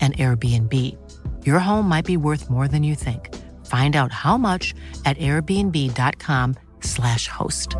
[0.00, 0.96] an Airbnb.
[1.44, 3.28] Your home might be worth more than you think.
[3.64, 7.76] Find out how much at airbnb.com/slash host.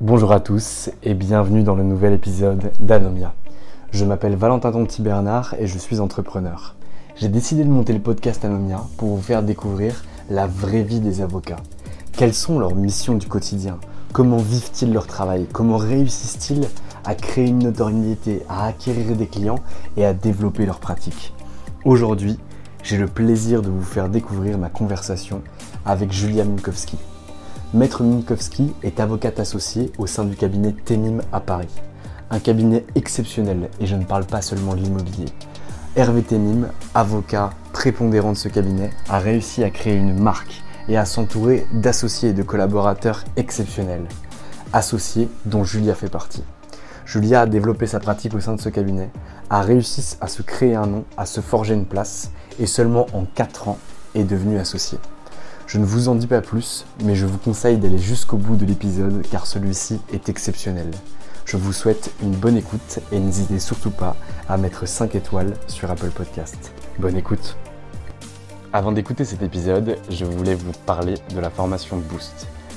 [0.00, 3.32] Bonjour à tous et bienvenue dans le nouvel épisode d'Anomia.
[3.92, 6.74] Je m'appelle Valentin Tonti Bernard et je suis entrepreneur.
[7.16, 11.20] J'ai décidé de monter le podcast Anomia pour vous faire découvrir la vraie vie des
[11.20, 11.60] avocats.
[12.12, 13.78] Quelles sont leurs missions du quotidien?
[14.12, 15.46] Comment vivent-ils leur travail?
[15.52, 16.66] Comment réussissent-ils
[17.04, 19.60] à créer une notoriété, à acquérir des clients
[19.96, 21.32] et à développer leur pratique
[21.84, 22.38] Aujourd'hui,
[22.82, 25.42] j'ai le plaisir de vous faire découvrir ma conversation
[25.84, 26.96] avec Julia Minkowski.
[27.74, 31.68] Maître Minkowski est avocate associée au sein du cabinet Temim à Paris.
[32.30, 35.26] Un cabinet exceptionnel et je ne parle pas seulement de l'immobilier.
[35.94, 41.04] Hervé Temim, avocat prépondérant de ce cabinet, a réussi à créer une marque et à
[41.04, 44.06] s'entourer d'associés et de collaborateurs exceptionnels.
[44.72, 46.42] Associés dont Julia fait partie.
[47.06, 49.10] Julia a développé sa pratique au sein de ce cabinet,
[49.50, 53.24] a réussi à se créer un nom, à se forger une place, et seulement en
[53.24, 53.78] 4 ans
[54.14, 54.98] est devenue associée.
[55.66, 58.66] Je ne vous en dis pas plus, mais je vous conseille d'aller jusqu'au bout de
[58.66, 60.90] l'épisode car celui-ci est exceptionnel.
[61.44, 64.16] Je vous souhaite une bonne écoute et n'hésitez surtout pas
[64.48, 66.72] à mettre 5 étoiles sur Apple Podcast.
[66.98, 67.56] Bonne écoute
[68.74, 72.48] avant d'écouter cet épisode, je voulais vous parler de la formation Boost.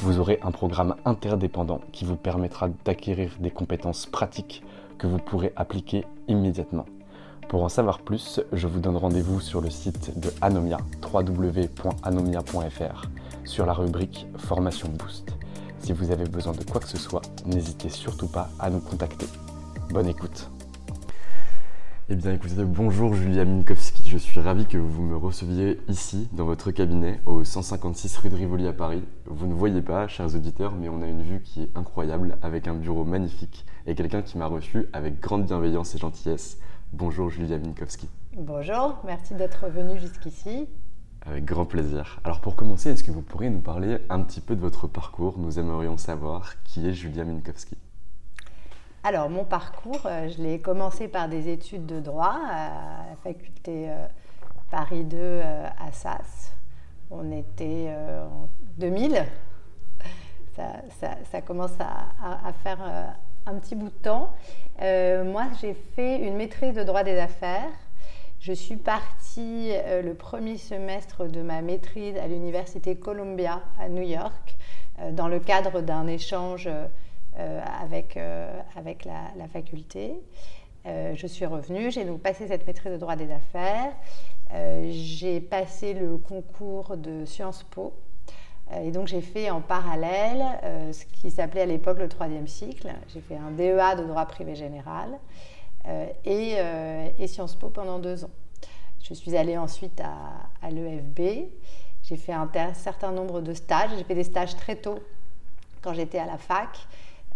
[0.00, 4.62] vous aurez un programme interdépendant qui vous permettra d'acquérir des compétences pratiques
[4.98, 6.86] que vous pourrez appliquer immédiatement.
[7.48, 13.02] Pour en savoir plus, je vous donne rendez-vous sur le site de Anomia, www.anomia.fr,
[13.44, 15.32] sur la rubrique Formation Boost.
[15.80, 19.26] Si vous avez besoin de quoi que ce soit, n'hésitez surtout pas à nous contacter.
[19.90, 20.50] Bonne écoute
[22.10, 26.46] eh bien écoutez, bonjour Julia Minkowski, je suis ravi que vous me receviez ici, dans
[26.46, 29.02] votre cabinet, au 156 rue de Rivoli à Paris.
[29.26, 32.68] Vous ne voyez pas, chers auditeurs, mais on a une vue qui est incroyable, avec
[32.68, 36.58] un bureau magnifique et quelqu'un qui m'a reçu avec grande bienveillance et gentillesse.
[36.94, 38.08] Bonjour Julia Minkowski.
[38.34, 40.66] Bonjour, merci d'être venu jusqu'ici.
[41.26, 42.18] Avec grand plaisir.
[42.24, 45.38] Alors pour commencer, est-ce que vous pourriez nous parler un petit peu de votre parcours?
[45.38, 47.76] Nous aimerions savoir qui est Julia Minkowski.
[49.04, 53.88] Alors, mon parcours, euh, je l'ai commencé par des études de droit à la faculté
[53.88, 54.06] euh,
[54.72, 56.52] Paris 2 euh, à SAS.
[57.10, 59.24] On était en 2000.
[60.58, 62.78] Ça, commence à, faire
[63.46, 64.34] un petit bout de temps.
[64.78, 67.70] moi, j'ai fait une maîtrise de droit des affaires.
[68.40, 69.72] Je suis partie
[70.02, 74.58] le premier semestre de ma maîtrise à l'université Columbia à New York
[75.12, 76.68] dans le cadre d'un échange
[77.38, 78.18] avec,
[78.76, 80.20] avec la faculté.
[80.86, 83.92] Euh, je suis revenue, j'ai donc passé cette maîtrise de droit des affaires.
[84.54, 87.92] Euh, j'ai passé le concours de Sciences Po.
[88.72, 90.44] Euh, et donc j'ai fait en parallèle
[90.92, 92.88] ce qui s'appelait à l'époque le troisième cycle.
[93.12, 95.18] J'ai fait un DEA de droit privé général
[96.24, 96.56] et,
[97.26, 98.30] Sciences Po pendant deux ans.
[99.02, 101.48] Je suis allée ensuite à l'EFB.
[102.02, 103.90] J'ai fait un certain nombre de stages.
[103.96, 104.98] J'ai fait des stages très tôt
[105.82, 106.68] quand j'étais à la fac.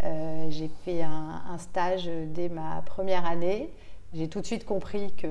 [0.05, 3.73] Euh, j'ai fait un, stage dès ma première année.
[4.15, 5.29] J'ai tout de suite compris que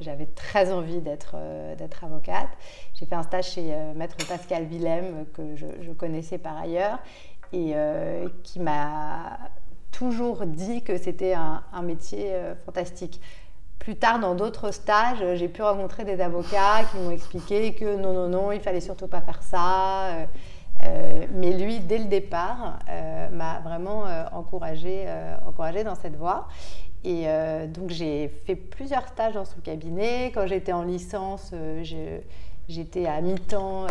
[0.00, 2.48] j'avais très envie d'être euh, avocate.
[2.94, 6.98] J'ai fait un stage chez euh, Maître Pascal Willem, que je, connaissais par ailleurs,
[7.52, 7.74] et
[8.42, 9.38] qui m'a
[9.90, 12.34] toujours dit que c'était un, métier
[12.66, 13.22] fantastique.
[13.78, 18.12] Plus tard, dans d'autres stages, j'ai pu rencontrer des avocats qui m'ont expliqué que non,
[18.12, 20.26] non, non, il fallait surtout pas faire ça.
[20.84, 25.06] Euh, mais lui, dès le départ, euh, m'a vraiment euh, encouragé,
[25.46, 26.48] encouragé dans cette voie.
[27.04, 27.26] Et
[27.68, 30.32] donc j'ai fait plusieurs stages dans son cabinet.
[30.34, 31.54] Quand j'étais en licence,
[32.68, 33.86] j'étais à mi-temps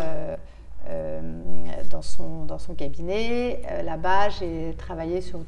[1.90, 3.62] dans, son, cabinet.
[3.82, 5.40] Là-bas, j'ai travaillé sur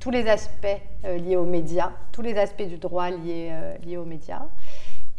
[0.00, 0.66] tous les aspects
[1.04, 4.42] liés aux médias, tous les aspects du droit liés aux médias.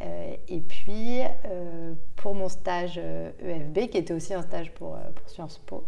[0.02, 4.96] Euh, et puis, euh, pour mon stage EFB, e qui était aussi un stage pour,
[4.96, 5.86] euh, pour Sciences Po,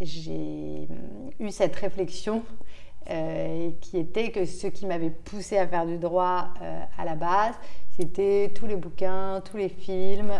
[0.00, 0.88] j'ai
[1.40, 2.42] eu cette réflexion
[3.80, 6.48] qui était que ce qui m'avait poussé à faire du droit
[6.98, 7.54] à la base,
[7.96, 10.32] c'était tous les bouquins, tous les films,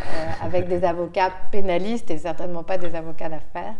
[0.43, 3.77] avec des avocats pénalistes et certainement pas des avocats d'affaires,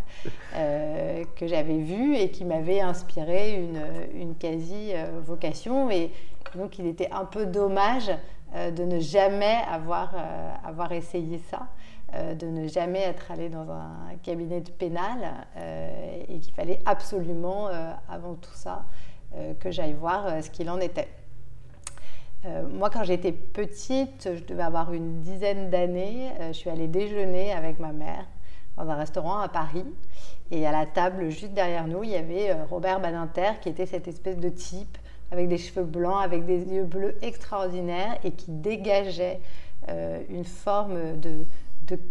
[0.53, 3.83] que j'avais vus et qui m'avaient inspiré une,
[4.15, 5.91] une quasi-vocation.
[5.91, 6.13] et
[6.55, 11.69] donc il était un peu dommage euh, de ne jamais avoir, euh, avoir essayé ça,
[12.15, 15.47] euh, de ne jamais être allé dans un cabinet de pénal
[16.29, 17.69] et qu'il fallait absolument,
[18.09, 18.85] avant tout ça,
[19.61, 21.09] que j'aille voir ce qu'il en était.
[22.71, 27.79] moi, quand j'étais petite, je devais avoir une dizaine d'années, je suis allée déjeuner avec
[27.79, 28.27] ma mère
[28.77, 29.85] dans un restaurant à Paris.
[30.51, 34.09] Et à la table juste derrière nous, il y avait Robert Badinter, qui était cette
[34.09, 34.97] espèce de type
[35.31, 39.41] avec des cheveux blancs, avec des yeux bleus extraordinaires et qui dégageait
[39.89, 41.45] euh, une forme de,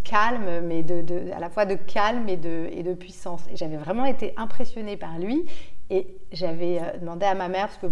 [0.03, 3.43] calme, mais de, de, à la fois de calme et de, et de puissance.
[3.51, 5.45] Et j'avais vraiment été impressionnée par lui
[5.89, 7.87] et j'avais euh, demandé à ma mère, parce que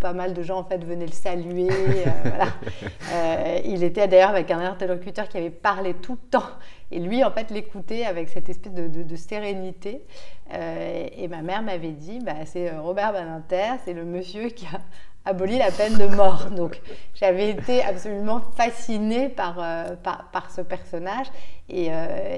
[0.00, 1.70] pas mal de gens en fait venaient le saluer.
[1.70, 3.60] Euh, voilà.
[3.64, 6.48] il était d'ailleurs avec un interlocuteur qui avait parlé tout le temps
[6.92, 10.04] et lui en fait l'écoutait avec cette espèce de, sérénité.
[10.52, 14.66] Euh, et ma mère m'avait dit, bah, c'est euh, Robert Badinter, c'est le monsieur qui
[14.66, 14.80] a
[15.30, 16.50] aboli la peine de mort.
[16.50, 16.80] Donc
[17.14, 21.26] j'avais été absolument fascinée par, euh, par, ce personnage.
[21.68, 21.88] Et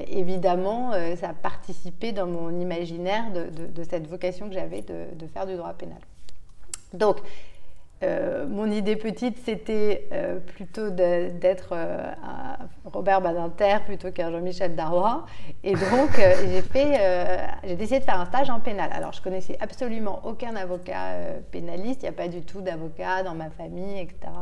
[0.09, 5.47] évidemment, ça a participé dans mon imaginaire de, de, cette vocation que j'avais de, faire
[5.47, 6.01] du droit pénal.
[6.93, 7.17] Donc
[8.03, 12.11] euh, mon idée petite, c'était euh, plutôt d'être euh,
[12.85, 15.27] Robert Badinter plutôt qu'un Jean-Michel Darrois.
[15.63, 16.11] Et donc,
[17.65, 18.91] j'ai décidé de faire un stage en pénal.
[18.93, 21.17] Alors, je connaissais absolument aucun avocat
[21.51, 22.03] pénaliste.
[22.03, 24.33] Il n'y a pas du tout d'avocat dans ma famille, etc.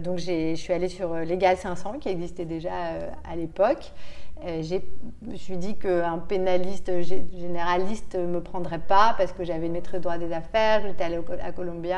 [0.00, 2.72] donc, je suis allée sur Légal 500, qui existait déjà
[3.30, 3.92] à l'époque.
[4.46, 4.76] Euh, je
[5.28, 9.98] me suis dit qu'un pénaliste généraliste ne me prendrait pas parce que j'avais une maîtrise
[9.98, 11.96] de droit des affaires, j'étais allée à Columbia.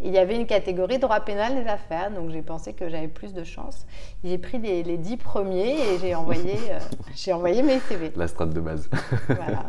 [0.00, 3.32] il y avait une catégorie droit pénal des affaires, donc j'ai pensé que j'avais plus
[3.32, 3.86] de chance.
[4.24, 6.78] J'ai pris les, dix premiers et j'ai envoyé, euh,
[7.14, 8.12] j'ai envoyé mes CV.
[8.16, 8.90] La strate de base.
[9.28, 9.64] voilà.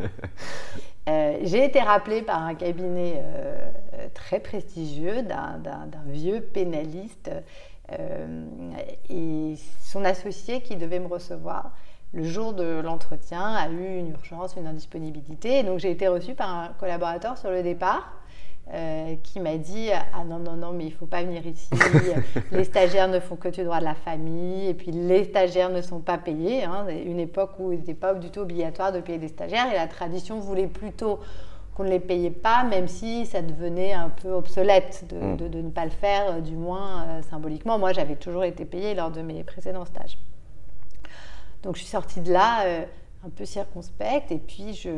[1.08, 3.22] Euh, j'ai été rappelée par un cabinet
[4.14, 5.60] très prestigieux d'un
[6.08, 7.30] vieux pénaliste
[9.08, 11.70] et son associé qui devait me recevoir
[12.12, 15.58] le jour de l'entretien a eu une urgence, une indisponibilité.
[15.58, 18.12] Et donc j'ai été reçue par un collaborateur sur le départ
[18.74, 21.70] euh, qui m'a dit Ah non, non, non, mais il ne faut pas venir ici.
[22.52, 24.68] les stagiaires ne font que du droit de la famille.
[24.68, 26.64] Et puis les stagiaires ne sont pas payés.
[26.64, 26.86] Hein.
[26.88, 29.70] Une époque où il n'était pas du tout obligatoire de payer des stagiaires.
[29.72, 31.20] Et la tradition voulait plutôt
[31.76, 35.62] qu'on ne les payait pas, même si ça devenait un peu obsolète de, mm.
[35.62, 37.78] ne pas le faire, du moins euh, symboliquement.
[37.78, 40.16] Moi, j'avais toujours été payée lors de mes précédents stages.
[41.62, 42.84] Donc je suis sortie de là euh,
[43.24, 44.90] un peu circonspecte et puis je,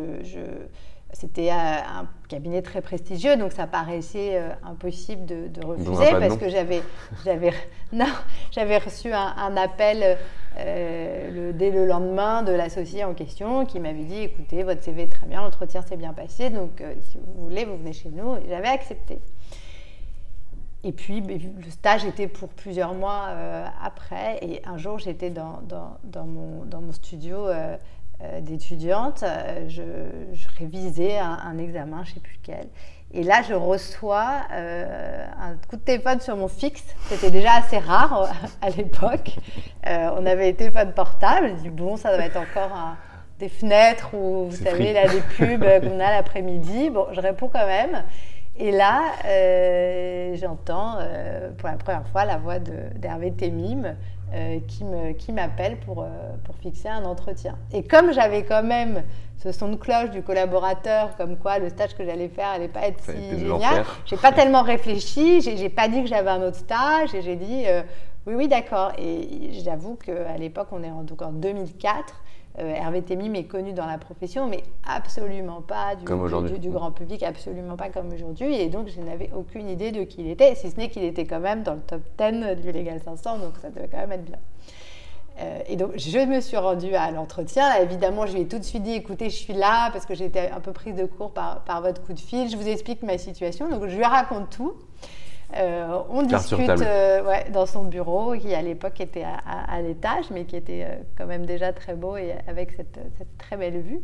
[1.13, 6.83] c'était un cabinet très prestigieux, donc ça paraissait impossible de, refuser parce que j'avais,
[7.25, 7.53] j'avais,
[7.93, 8.05] non,
[8.51, 10.19] j'avais reçu un, appel
[10.57, 15.27] dès le lendemain de l'associé en question qui m'avait dit écoutez, votre CV est très
[15.27, 18.37] bien, l'entretien s'est bien passé, donc si vous voulez, vous venez chez nous.
[18.47, 19.21] j'avais accepté.
[20.85, 24.39] Et puis, le stage était pour plusieurs mois euh, après.
[24.43, 27.77] Et un jour, j'étais dans, dans, mon, dans, mon, studio euh,
[28.23, 29.25] euh, d'étudiante.
[29.67, 29.83] Je,
[30.59, 32.69] révisais un, examen, je ne sais plus lequel.
[33.13, 36.85] Et là, je reçois un coup de téléphone sur mon fixe.
[37.09, 38.31] C'était déjà assez rare
[38.61, 39.37] à l'époque.
[39.85, 41.55] on avait été téléphone portable.
[41.57, 42.97] Je dis, bon, ça doit être encore
[43.41, 46.91] des fenêtres ou, vous savez, là, des pubs qu'on a l'après-midi.
[46.91, 48.05] Bon, je réponds quand même.
[48.59, 53.95] Et là, euh, j'entends euh, pour la première fois la voix d'Hervé Temim
[54.35, 54.59] euh,
[55.17, 56.05] qui m'appelle pour,
[56.45, 57.57] pour fixer un entretien.
[57.73, 59.05] Et comme j'avais quand même
[59.37, 62.89] ce son de cloche du collaborateur, comme quoi le stage que j'allais faire n'allait pas
[62.89, 67.15] être si génial, j'ai pas tellement réfléchi, j'ai pas dit que j'avais un autre stage,
[67.15, 67.65] et j'ai dit
[68.27, 68.93] oui, oui, d'accord.
[68.99, 72.15] Et j'avoue qu'à l'époque, on est en, donc en 2004,
[72.61, 77.23] euh, Hervé Temim est connu dans la profession, mais absolument pas du, du, grand public,
[77.23, 78.55] absolument pas comme aujourd'hui.
[78.55, 81.27] Et donc, je n'avais aucune idée de qui il était, si ce n'est qu'il était
[81.27, 84.25] quand même dans le top 10 du Legal 500, donc ça devait quand même être
[84.25, 84.39] bien.
[85.41, 87.75] Euh, et donc, je me suis rendue à l'entretien.
[87.81, 90.51] Évidemment, je lui ai tout de suite dit écoutez, je suis là parce que j'étais
[90.51, 92.51] un peu prise de court par, par, votre coup de fil.
[92.51, 93.69] Je vous explique ma situation.
[93.69, 94.75] Donc, je lui raconte tout.
[95.57, 100.57] Euh, on discute euh, dans son bureau, qui à l'époque était à, l'étage, mais qui
[100.57, 102.99] était euh, quand même déjà très beau et avec cette,
[103.39, 104.01] très belle vue.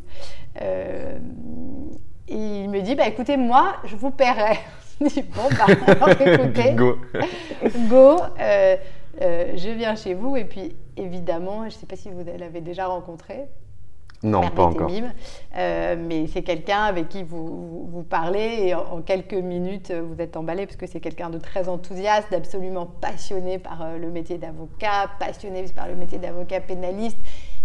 [0.61, 4.59] et il me dit, bah, écoutez, moi, je vous paierai.
[5.01, 6.97] je dis, bon, bah, écoutez, go,
[7.89, 8.17] go
[9.21, 10.37] je viens chez vous.
[10.37, 13.45] Et puis, évidemment, je ne sais pas si vous l'avez déjà rencontré,
[14.25, 14.91] non, pas encore.
[15.57, 20.37] Euh, mais c'est quelqu'un avec qui vous, vous, parlez et en, quelques minutes, vous êtes
[20.37, 25.11] emballé parce que c'est quelqu'un de très enthousiaste, d'absolument passionné par euh, le métier d'avocat,
[25.21, 27.19] passionné par le métier d'avocat pénaliste,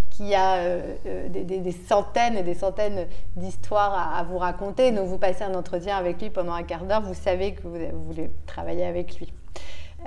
[0.09, 4.91] qui a euh, des, centaines et des centaines d'histoires à, vous raconter.
[4.91, 7.71] Donc vous passez un entretien avec lui pendant un quart d'heure, vous savez que vous
[8.05, 9.31] voulez travailler avec lui.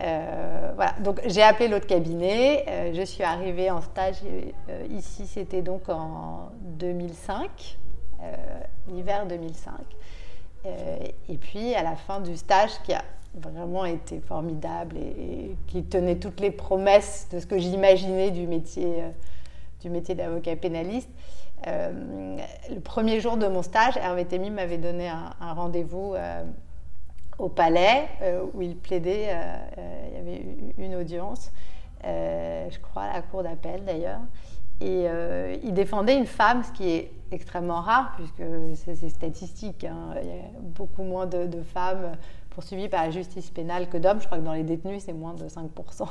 [0.01, 2.65] Euh, voilà, donc j'ai appelé l'autre cabinet.
[2.69, 7.79] Euh, je suis arrivée en stage euh, ici, c'était donc en 2005,
[8.89, 9.73] l'hiver 2005.
[10.65, 13.03] et puis à la fin du stage, qui a
[13.35, 19.03] vraiment été formidable et, qui tenait toutes les promesses de ce que j'imaginais du métier,
[19.81, 21.11] du d'avocat pénaliste.
[21.67, 26.15] le premier jour de mon stage, Hervé Thémy m'avait donné un rendez-vous
[27.43, 29.27] au palais euh, où il plaidait.
[29.29, 30.45] Euh, euh, il y avait
[30.79, 31.51] une audience,
[32.05, 34.21] je crois, à la cour d'appel d'ailleurs.
[34.81, 35.07] Et
[35.63, 38.43] il défendait une femme, ce qui est extrêmement rare, puisque
[38.75, 39.85] c'est statistique.
[39.85, 40.15] Hein.
[40.21, 42.17] Il y a beaucoup moins de, femmes
[42.51, 44.21] poursuivies par la justice pénale que d'hommes.
[44.21, 46.09] Je crois que dans les détenus, c'est moins de 5%.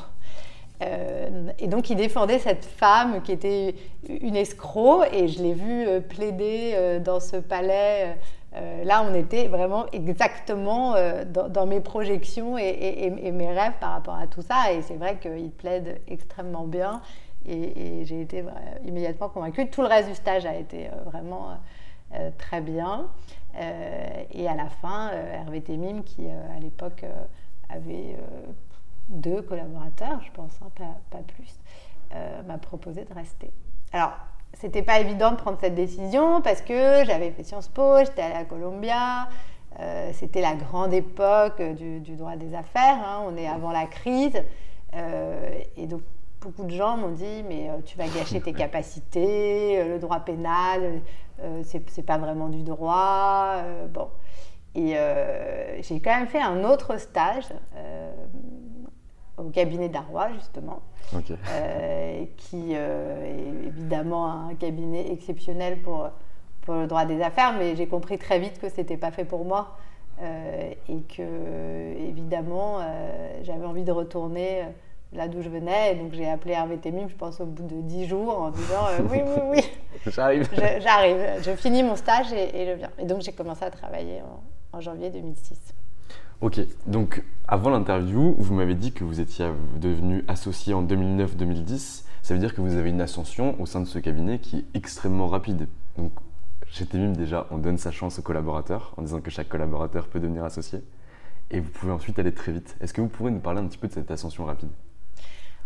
[1.59, 3.75] et donc, il défendait cette femme qui était
[4.07, 8.17] une escroc, et je l'ai vu plaider dans ce palais
[8.53, 14.15] euh, là, on était vraiment exactement euh, dans, mes projections et, mes rêves par rapport
[14.15, 14.73] à tout ça.
[14.73, 17.01] Et c'est vrai qu'il plaide extrêmement bien.
[17.47, 18.43] Et, j'ai été
[18.83, 19.69] immédiatement convaincue.
[19.69, 21.57] Tout le reste du stage a été euh, vraiment
[22.37, 23.07] très bien.
[23.57, 27.05] et à la fin, Hervé Temim, qui à l'époque
[27.69, 28.17] avait
[29.07, 31.57] deux collaborateurs, je pense, hein, pas, pas, plus,
[32.45, 33.49] m'a proposé de rester.
[33.93, 34.11] Alors,
[34.53, 38.29] c'était pas évident de prendre cette décision parce que j'avais fait Sciences Po, j'étais à
[38.29, 39.27] la Columbia,
[39.79, 44.43] euh, c'était la grande époque du, droit des affaires, hein, on est avant la crise.
[44.93, 46.01] Euh, et donc
[46.41, 51.01] beaucoup de gens m'ont dit mais euh, tu vas gâcher tes capacités, le droit pénal,
[51.63, 53.63] c'est pas vraiment du droit.
[53.93, 54.09] bon.
[54.75, 54.95] Et
[55.81, 57.47] j'ai quand même fait un autre stage
[59.41, 60.81] au cabinet d'Arrois, justement,
[61.13, 66.09] euh, qui euh, est évidemment un cabinet exceptionnel pour,
[66.61, 69.25] pour le droit des affaires, mais j'ai compris très vite que ce n'était pas fait
[69.25, 69.77] pour moi
[70.21, 72.79] euh, et que, évidemment,
[73.43, 74.63] j'avais envie de retourner
[75.13, 75.91] là d'où je venais.
[75.91, 78.87] Et donc j'ai appelé Hervé Temim, je pense, au bout de dix jours, en disant
[79.09, 79.61] Oui, oui, oui.
[80.11, 80.49] J'arrive.
[80.79, 81.43] J'arrive.
[81.43, 82.91] Je finis mon stage et, je viens.
[82.97, 85.73] Et donc j'ai commencé à travailler en, en janvier 2006.
[86.39, 92.05] Ok, donc avant l'interview, vous m'avez dit que vous étiez devenu associé en 2009-2010.
[92.21, 94.65] Ça veut dire que vous avez une ascension au sein de ce cabinet qui est
[94.75, 95.67] extrêmement rapide.
[95.97, 96.11] Donc
[96.67, 100.19] chez Temim déjà, on donne sa chance aux collaborateurs en disant que chaque collaborateur peut
[100.19, 100.81] devenir associé.
[101.49, 102.77] Et vous pouvez ensuite aller très vite.
[102.79, 104.69] Est-ce que vous pourrez nous parler un petit peu de cette ascension rapide?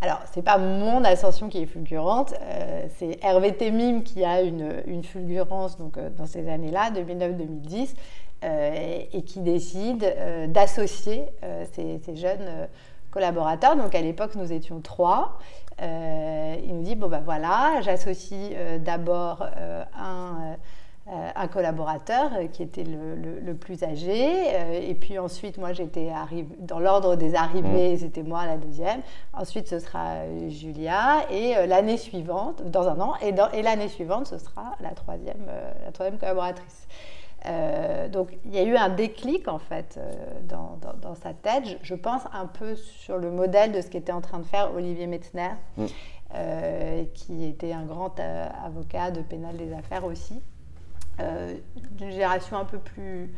[0.01, 5.03] Alors, c'est pas mon ascension qui est fulgurante, euh, c'est Hervé Temim qui a une,
[5.03, 7.95] fulgurance donc, euh, dans ces années-là, 2009-2010,
[8.43, 10.05] euh, et qui décide
[10.49, 11.25] d'associer
[11.71, 12.67] ces, jeunes
[13.09, 13.75] collaborateurs.
[13.77, 15.39] Donc, à l'époque, nous étions trois.
[15.81, 19.45] Il nous dit bon ben voilà, j'associe d'abord
[19.97, 20.57] un
[21.07, 24.55] euh, un collaborateur euh, qui était le, plus âgé.
[24.55, 26.09] Euh, et puis ensuite, moi, j'étais
[26.57, 27.97] dans l'ordre des arrivées, mmh.
[27.97, 29.01] c'était moi la deuxième.
[29.31, 31.27] Ensuite, ce sera Julia.
[31.29, 35.45] Et l'année suivante, dans un an, et, l'année suivante, ce sera la troisième,
[35.85, 36.87] la troisième collaboratrice.
[38.11, 39.99] Donc il y a eu un déclic en fait
[40.47, 44.39] dans, sa tête, je, pense un peu sur le modèle de ce qu'était en train
[44.39, 45.85] de faire Olivier Metzner, mmh.
[47.13, 48.19] qui était un grand
[48.63, 50.41] avocat de pénal des affaires aussi,
[51.21, 51.53] euh,
[51.91, 53.33] d'une génération un peu plus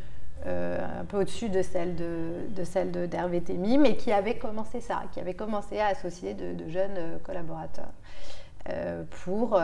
[0.48, 4.82] euh, un peu au-dessus de celle de, de celle d'Hervé Thémy, mais qui avait commencé
[4.82, 7.92] ça, qui avait commencé à associer de, jeunes euh, collaborateurs
[9.24, 9.58] pour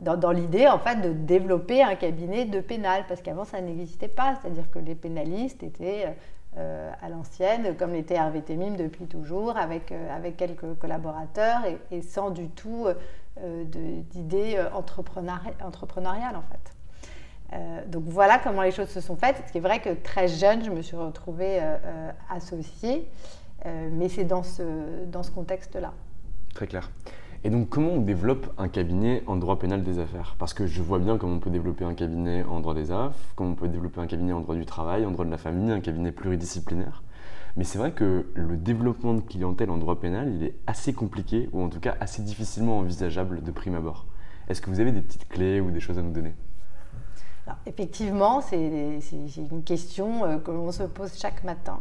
[0.00, 4.36] dans, l'idée en fait de développer un cabinet de pénal, parce qu'avant ça n'existait pas,
[4.40, 6.16] c'est-à-dire que les pénalistes étaient
[6.56, 11.60] à l'ancienne, comme l'était Hervé Témim depuis toujours, avec, avec quelques collaborateurs
[11.92, 12.86] et, sans du tout
[13.40, 16.74] d'idées entrepreneuriales en fait.
[17.52, 19.42] Euh, donc voilà comment les choses se sont faites.
[19.46, 23.08] Ce qui est vrai que très jeune, je me suis retrouvée euh, euh, associée,
[23.92, 25.92] mais c'est dans ce, dans ce contexte-là.
[26.54, 26.90] Très clair.
[27.42, 30.36] Et donc comment on développe un cabinet en droit pénal des affaires?
[30.38, 33.12] Parce que je vois bien comment on peut développer un cabinet en droit des affaires,
[33.34, 35.70] comment on peut développer un cabinet en droit du travail, en droit de la famille,
[35.70, 37.02] un cabinet pluridisciplinaire.
[37.56, 41.48] Mais c'est vrai que le développement de clientèle en droit pénal, il est assez compliqué,
[41.52, 44.06] ou en tout cas assez difficilement envisageable de prime abord.
[44.48, 46.34] Est-ce que vous avez des petites clés ou des choses à nous donner?
[47.66, 49.00] Effectivement, c'est
[49.38, 51.80] une question euh, que l'on se pose chaque matin.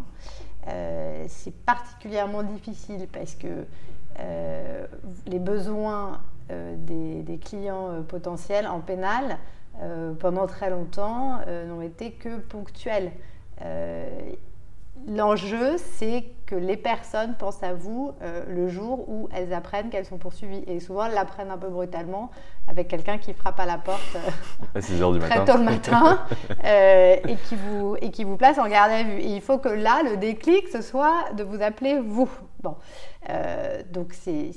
[0.67, 3.65] Euh, c'est particulièrement difficile parce que
[4.19, 4.85] euh,
[5.27, 9.37] les besoins des, clients potentiels en pénal,
[10.19, 13.11] pendant très longtemps, n'ont été que ponctuels.
[15.07, 20.05] L'enjeu, c'est que les personnes pensent à vous euh, le jour où elles apprennent qu'elles
[20.05, 20.63] sont poursuivies.
[20.67, 22.31] Et souvent, elles l'apprennent un peu brutalement
[22.67, 24.17] avec quelqu'un qui frappe à la porte
[24.75, 24.79] euh,
[25.13, 26.19] du très tôt le matin
[26.65, 29.19] euh, et, qui vous, et qui vous place en garde à vue.
[29.19, 32.29] Et il faut que là, le déclic, ce soit de vous appeler vous.
[32.61, 32.75] Bon.
[33.91, 34.53] Donc, c'est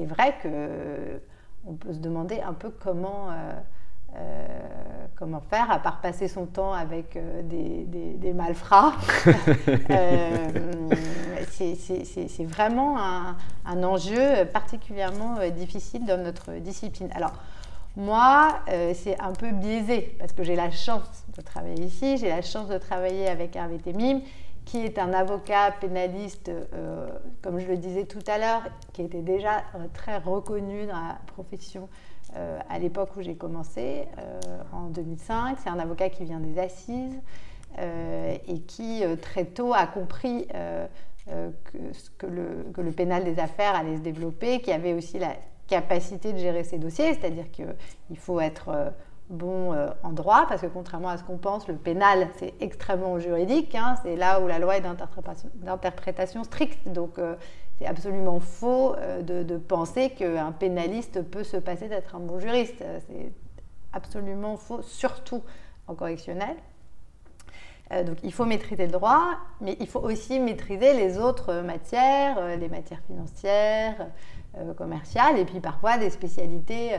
[0.00, 1.20] vrai que
[1.68, 3.30] on peut se demander un peu comment
[4.18, 4.66] euh,
[5.16, 8.92] comment faire à part passer son temps avec euh, des, malfrats.
[9.90, 10.48] Euh,
[11.50, 17.08] c'est vraiment un, enjeu particulièrement difficile dans notre discipline.
[17.14, 17.32] Alors,
[17.96, 18.58] moi,
[18.94, 22.68] c'est un peu biaisé parce que j'ai la chance de travailler ici, j'ai la chance
[22.68, 24.20] de travailler avec Hervé Temim,
[24.66, 26.50] qui est un avocat pénaliste,
[27.40, 29.62] comme je le disais tout à l'heure, qui était déjà
[29.94, 31.88] très reconnu dans la profession
[32.34, 34.40] euh, à l'époque où j'ai commencé, euh,
[34.72, 35.58] en 2005.
[35.62, 37.18] C'est un avocat qui vient des assises
[37.78, 40.46] euh, et qui très tôt a compris
[41.26, 45.36] que, le, pénal des affaires allait se développer, qui avait aussi la
[45.68, 48.92] capacité de gérer ses dossiers, c'est-à-dire qu'il faut être
[49.28, 53.74] bon en droit, parce que contrairement à ce qu'on pense, le pénal, c'est extrêmement juridique,
[53.74, 53.96] hein.
[54.02, 57.18] c'est là où la loi est d'interprétation stricte, donc
[57.78, 62.82] c'est absolument faux euh, de, penser qu'un pénaliste peut se passer d'être un bon juriste.
[63.08, 63.32] C'est
[63.92, 65.42] absolument faux, surtout
[65.86, 66.56] en correctionnel.
[67.92, 72.38] Euh, donc il faut maîtriser le droit, mais il faut aussi maîtriser les autres matières,
[72.38, 74.08] euh, les matières financières,
[74.78, 76.92] commerciales, et puis parfois des spécialités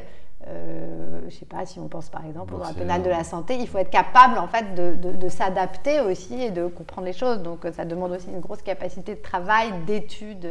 [0.45, 3.23] euh, je ne sais pas si on pense par exemple au droit pénal de la
[3.23, 7.41] santé, il faut être capable en fait de, s'adapter aussi et de comprendre les choses.
[7.41, 10.47] Donc ça demande aussi une grosse capacité de travail, d'études,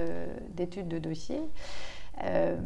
[0.50, 1.40] d'études de dossier.
[2.24, 2.56] Euh,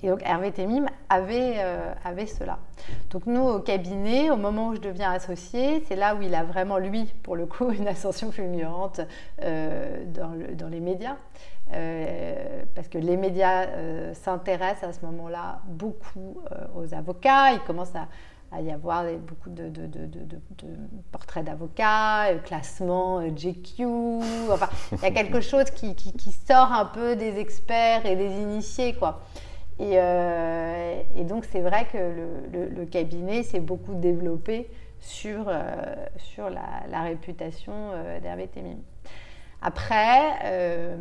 [0.00, 2.58] et donc Hervé Temim avait, euh, avait cela.
[3.10, 6.44] Donc nous au cabinet, au moment où je deviens associée, c'est là où il a
[6.44, 9.00] vraiment lui, pour le coup, une ascension fulgurante
[9.40, 11.16] dans, dans, les médias.
[11.72, 17.52] Euh, parce que les médias euh, s'intéressent à ce moment-là beaucoup euh, aux avocats.
[17.52, 19.70] Il commence à, y avoir beaucoup de,
[21.12, 23.86] portraits d'avocats, classements GQ.
[24.50, 25.94] Enfin, il y a quelque chose qui,
[26.46, 29.20] sort un peu des experts et des initiés, quoi.
[29.78, 29.94] Et,
[31.24, 31.96] donc, c'est vrai que
[32.52, 35.48] le, cabinet s'est beaucoup développé sur,
[36.16, 38.78] sur la, réputation d'Hervé Temim.
[39.62, 40.96] Après, euh,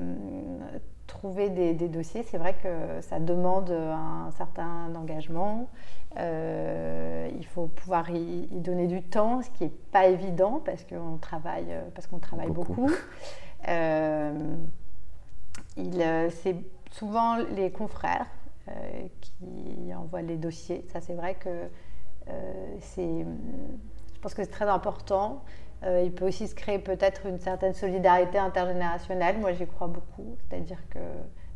[1.07, 5.69] trouver des, dossiers, c'est vrai que ça demande un certain engagement.
[6.17, 11.17] Euh, il faut pouvoir y, donner du temps, ce qui n'est pas évident parce qu'on
[11.17, 12.89] travaille, parce qu'on travaille beaucoup.
[13.67, 14.55] Euh,
[16.91, 18.27] souvent les confrères
[19.19, 20.85] qui envoient les dossiers.
[20.93, 21.67] Ça, c'est vrai que
[22.79, 23.25] c'est,
[24.15, 25.43] je pense que c'est très important.
[25.83, 29.37] Il peut aussi se créer peut-être une certaine solidarité intergénérationnelle.
[29.39, 30.35] Moi, j'y crois beaucoup.
[30.49, 30.99] C'est-à-dire que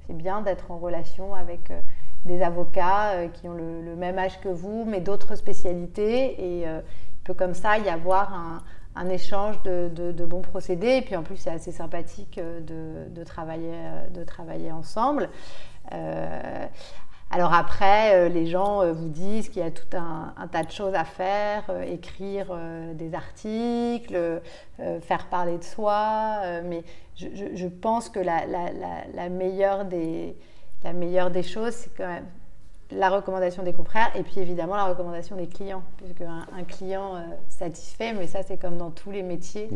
[0.08, 1.72] c'est bien d'être en relation avec
[2.26, 6.42] des avocats qui ont le, même âge que vous, mais d'autres spécialités.
[6.42, 6.66] Et
[7.24, 8.34] il peut comme ça y avoir
[8.96, 10.98] un, échange de, bons procédés.
[10.98, 15.30] Et puis en plus, c'est assez sympathique euh, de, travailler, euh, de travailler ensemble.
[15.94, 16.68] Euh,
[17.34, 21.04] alors après, les gens vous disent qu'il y a tout un, tas de choses à
[21.04, 22.56] faire, écrire
[22.94, 24.42] des articles,
[25.02, 26.42] faire parler de soi.
[26.64, 26.84] mais
[27.16, 28.46] je, pense que la,
[29.14, 30.36] la, meilleure des,
[30.84, 32.28] la meilleure des choses, c'est quand même
[32.92, 37.20] la recommandation des confrères et puis évidemment la recommandation des clients, puisque un, client euh,
[37.48, 39.70] satisfait, mais ça c'est comme dans tous les métiers,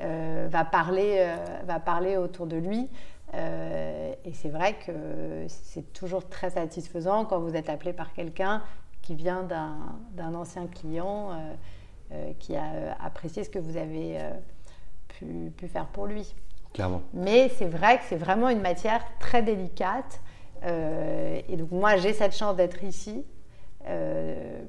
[0.00, 2.88] euh, va, parler, euh, va parler autour de lui.
[3.34, 8.62] Et c'est vrai que c'est toujours très satisfaisant quand vous êtes appelé par quelqu'un
[9.00, 11.30] qui vient d'un ancien client
[12.38, 14.18] qui a apprécié ce que vous avez
[15.08, 16.34] pu, pu, faire pour lui.
[16.72, 17.02] Clairement.
[17.12, 20.20] Mais c'est vrai que c'est vraiment une matière très délicate.
[20.64, 23.24] Euh, et donc moi, j'ai cette chance d'être ici.
[23.88, 24.62] Euh,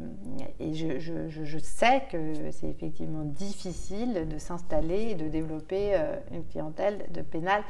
[0.59, 6.43] et je, je, sais que c'est effectivement difficile de s'installer et de développer euh, une
[6.43, 7.61] clientèle de pénal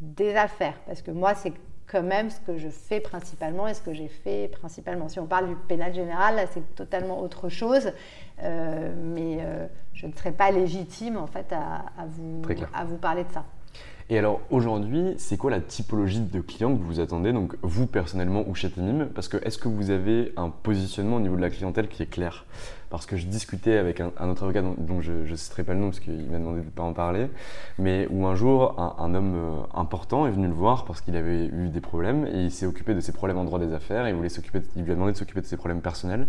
[0.00, 0.78] des affaires.
[0.86, 1.52] Parce que moi, c'est
[1.86, 5.08] quand même ce que je fais principalement et ce que j'ai fait principalement.
[5.08, 7.92] Si on parle du pénal général, là, c'est totalement autre chose.
[8.42, 9.38] mais
[9.92, 12.42] je ne serais pas légitime, en fait, à, à vous,
[12.74, 13.44] à vous parler de ça.
[14.08, 18.44] Et alors aujourd'hui, c'est quoi la typologie de clients que vous attendez, donc vous personnellement
[18.46, 21.50] ou chez Temim Parce que est-ce que vous avez un positionnement au niveau de la
[21.50, 22.44] clientèle qui est clair?
[22.88, 25.86] Parce que je discutais avec un, autre avocat dont, je ne citerai pas le nom
[25.86, 27.26] parce qu'il m'a demandé de ne pas en parler,
[27.80, 31.46] mais où un jour un, homme euh, important est venu le voir parce qu'il avait
[31.46, 34.10] eu des problèmes et il s'est occupé de ses problèmes en droit des affaires et
[34.10, 34.28] il, voulait
[34.76, 36.28] il lui a demandé de s'occuper de ses problèmes personnels.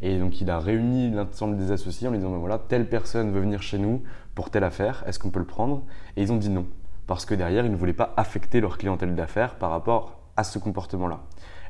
[0.00, 3.30] Et donc il a réuni l'ensemble des associés en lui disant ben voilà, telle personne
[3.30, 4.02] veut venir chez nous
[4.34, 5.84] pour telle affaire, est-ce qu'on peut le prendre?
[6.16, 6.66] Et ils ont dit non
[7.06, 10.58] parce que derrière, ils ne voulaient pas affecter leur clientèle d'affaires par rapport à ce
[10.58, 11.20] comportement-là.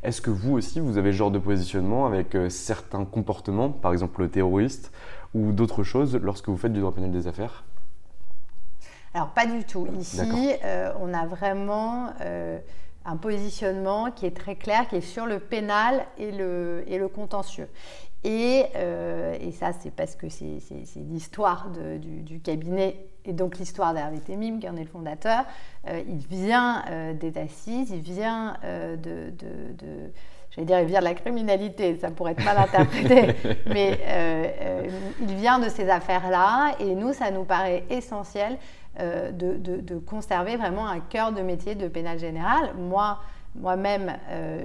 [0.02, 3.92] Est-ce que vous aussi, vous avez ce genre de positionnement avec euh, certains comportements, par
[3.92, 4.90] exemple le terroriste,
[5.32, 7.64] ou d'autres choses lorsque vous faites du droit pénal des affaires?
[9.14, 9.86] Alors pas du tout.
[9.98, 12.58] Ici, euh, on a vraiment euh,
[13.04, 17.08] un positionnement qui est très clair, qui est sur le pénal et le, et le
[17.08, 17.68] contentieux.
[18.24, 18.66] Et,
[19.40, 20.60] et ça, c'est parce que c'est
[20.96, 25.44] l'histoire du, du, cabinet et donc l'histoire d'Hervé Temim, qui en est le fondateur,
[25.88, 30.10] euh, il vient euh, des assises, il vient euh, de, de,
[30.50, 33.34] j'allais dire, il vient de la criminalité, ça pourrait être mal interprété,
[33.66, 33.98] mais
[35.20, 38.58] il vient de ces affaires-là, et nous, ça nous paraît essentiel
[38.98, 42.74] de, de, conserver vraiment un cœur de métier de pénal général.
[42.76, 43.18] Moi,
[43.54, 44.18] moi-même,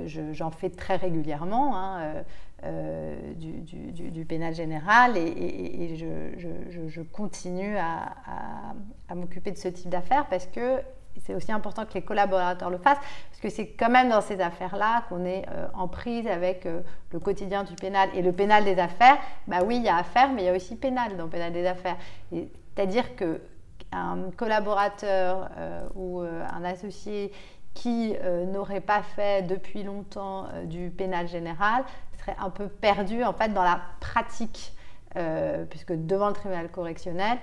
[0.06, 1.76] j'en fais très régulièrement.
[1.76, 2.24] Hein,
[2.64, 3.62] euh, du,
[4.10, 10.82] du, pénal général et, je, continue à, m'occuper de ce type d'affaires parce que
[11.24, 12.98] c'est aussi important que les collaborateurs le fassent,
[13.30, 16.82] parce que c'est quand même dans ces affaires-là qu'on est euh, en prise avec euh,
[17.12, 18.10] le quotidien du pénal.
[18.16, 20.56] Et le pénal des affaires, bah oui, il y a affaires, mais il y a
[20.56, 21.98] aussi pénal dans le pénal des affaires.
[22.32, 25.50] C'est-à-dire qu'un collaborateur
[25.96, 27.32] ou un associé
[27.78, 28.16] qui
[28.52, 31.84] n'aurait pas fait depuis longtemps du pénal général
[32.38, 34.74] un peu perdu en fait dans la pratique,
[35.16, 37.38] euh, puisque devant le tribunal correctionnel,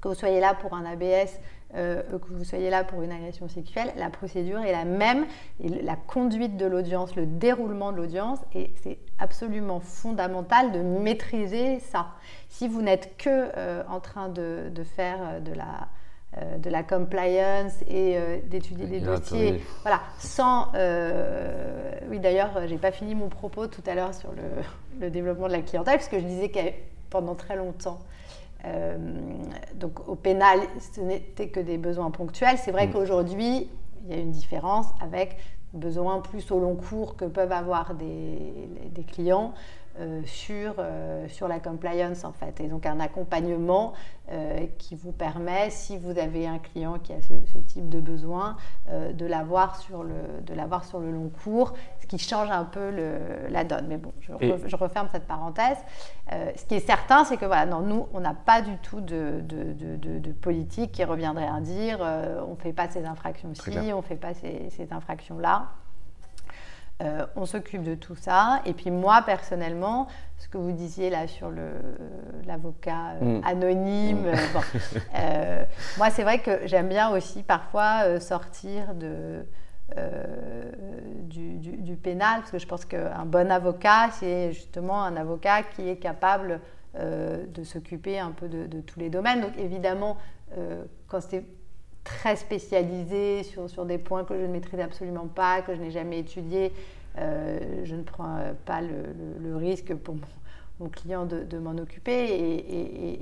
[0.00, 1.40] que vous soyez là pour un ABS,
[1.74, 5.26] euh, que vous soyez là pour une agression sexuelle, la procédure est la même,
[5.60, 11.80] et la conduite de l'audience, le déroulement de l'audience, et c'est absolument fondamental de maîtriser
[11.80, 12.08] ça.
[12.48, 15.97] Si vous n'êtes que euh, en train de, faire de la euh,
[16.58, 19.62] de la compliance et euh, d'étudier des dossiers.
[19.82, 20.68] Voilà, sans.
[20.74, 24.30] Euh, oui, d'ailleurs, j'ai pas fini mon propos tout à l'heure sur
[25.00, 26.58] le, développement de la clientèle, parce que je disais que
[27.10, 27.98] pendant très longtemps,
[29.74, 30.58] donc au pénal,
[30.92, 32.58] ce n'était que des besoins ponctuels.
[32.58, 32.92] C'est vrai mm.
[32.92, 33.70] qu'aujourd'hui,
[34.04, 35.36] il y a une différence avec
[35.72, 38.38] besoins plus au long cours que peuvent avoir des,
[38.90, 39.52] des clients
[40.00, 42.60] euh, sur, euh, sur la compliance en fait.
[42.60, 43.94] Et donc un accompagnement
[44.30, 48.56] euh, qui vous permet, si vous avez un client qui a ce, type de besoin,
[48.88, 50.14] de l'avoir sur, le,
[50.84, 53.86] sur le long cours, ce qui change un peu le, la donne.
[53.88, 54.32] Mais bon, je,
[54.66, 55.78] je referme cette parenthèse.
[56.30, 59.42] ce qui est certain, c'est que voilà, non, nous, on n'a pas du tout de,
[59.42, 64.02] de, de, politique qui reviendrait à dire on ne fait pas ces infractions-ci, on ne
[64.02, 65.68] fait pas ces, ces infractions-là.
[67.00, 68.60] Euh, on s'occupe de tout ça.
[68.64, 71.48] Et puis moi, personnellement, ce que vous disiez là sur
[72.44, 73.42] l'avocat euh, mm.
[73.44, 74.34] anonyme, mm.
[75.18, 75.64] Euh,
[75.96, 79.44] moi, c'est vrai que j'aime bien aussi parfois sortir de,
[81.24, 85.96] du, pénal, parce que je pense qu'un bon avocat, c'est justement un avocat qui est
[85.96, 86.60] capable
[86.94, 89.40] de s'occuper un peu de, tous les domaines.
[89.40, 90.16] Donc évidemment,
[91.08, 91.44] quand c'est
[92.08, 95.90] très spécialisé sur, sur, des points que je ne maîtrise absolument pas, que je n'ai
[95.90, 96.72] jamais étudiés,
[97.16, 100.14] je ne prends pas le, risque pour
[100.80, 102.24] mon client de, m'en occuper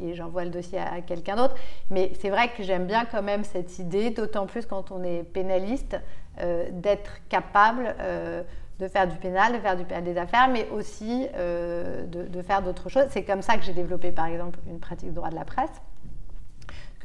[0.03, 1.57] et, j'envoie le dossier à, quelqu'un d'autre.
[1.90, 5.22] Mais c'est vrai que j'aime bien quand même cette idée, d'autant plus quand on est
[5.22, 5.96] pénaliste,
[6.40, 8.42] euh, d'être capable euh,
[8.79, 12.61] de faire du pénal, de faire du pénal des affaires, mais aussi euh, de, faire
[12.61, 13.07] d'autres choses.
[13.09, 15.81] C'est comme ça que j'ai développé par exemple une pratique de droit de la presse.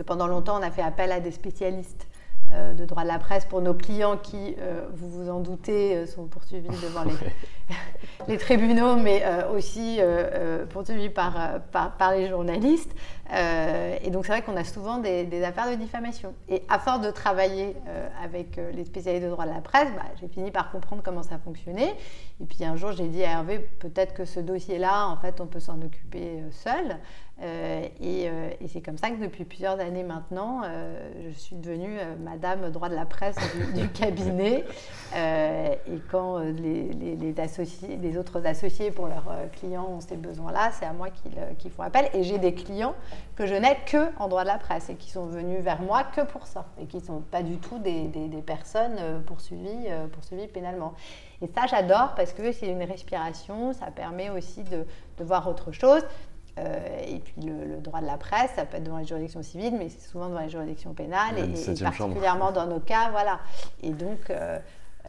[0.01, 2.07] Que pendant longtemps, on a fait appel à des spécialistes
[2.51, 4.55] de droit de la presse pour nos clients qui,
[4.93, 7.13] vous vous en doutez, sont poursuivis devant les,
[8.27, 12.91] les tribunaux, mais euh, aussi euh, euh, poursuivis par, par, les journalistes.
[13.31, 16.33] et donc c'est vrai qu'on a souvent des, affaires de diffamation.
[16.49, 17.75] Et à force de travailler
[18.23, 21.37] avec les spécialistes de droit de la presse, bah, j'ai fini par comprendre comment ça
[21.37, 21.95] fonctionnait.
[22.41, 25.47] Et puis un jour, j'ai dit à Hervé, peut-être que ce dossier-là, en fait, on
[25.47, 26.97] peut s'en occuper seul.
[27.41, 28.29] Et,
[28.67, 30.61] c'est comme ça que depuis plusieurs années maintenant,
[31.21, 33.35] je suis devenue Madame droit de la presse
[33.75, 34.63] du, cabinet.
[35.13, 40.71] et quand les, les associés, les autres associés pour leurs euh, clients ont ces besoins-là,
[40.71, 42.09] c'est à moi euh, qu'ils font appel.
[42.13, 42.95] Et j'ai des clients
[43.35, 46.03] que je n'ai que en droit de la presse et qui sont venus vers moi
[46.03, 48.09] que pour ça et qui ne sont pas du tout des,
[48.45, 50.93] personnes euh, poursuivies, poursuivies pénalement.
[51.41, 54.85] Et ça, j'adore parce que c'est une respiration, ça permet aussi de,
[55.19, 56.01] voir autre chose.
[56.57, 59.89] Et puis le, droit de la presse, ça peut être devant les juridictions civiles, mais
[59.89, 63.39] c'est souvent devant les juridictions pénales et, particulièrement dans nos cas, voilà.
[63.81, 64.31] Et donc,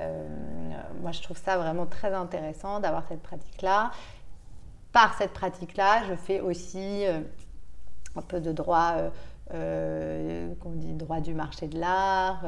[0.00, 0.26] euh,
[1.00, 3.90] moi, je trouve ça vraiment très intéressant d'avoir cette pratique-là.
[4.92, 7.20] Par cette pratique-là, je fais aussi euh,
[8.16, 8.94] un peu de droit,
[9.54, 12.44] euh, dit, droit du marché de l'art,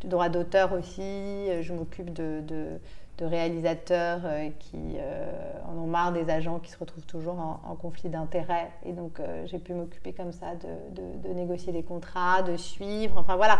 [0.00, 1.48] du droit d'auteur aussi.
[1.62, 2.78] Je m'occupe de,
[3.24, 4.20] réalisateurs
[4.58, 4.96] qui
[5.68, 8.70] en ont marre des agents qui se retrouvent toujours en, conflit d'intérêts.
[8.84, 13.16] Et donc, j'ai pu m'occuper comme ça de, de, négocier des contrats, de suivre.
[13.18, 13.58] Enfin, voilà.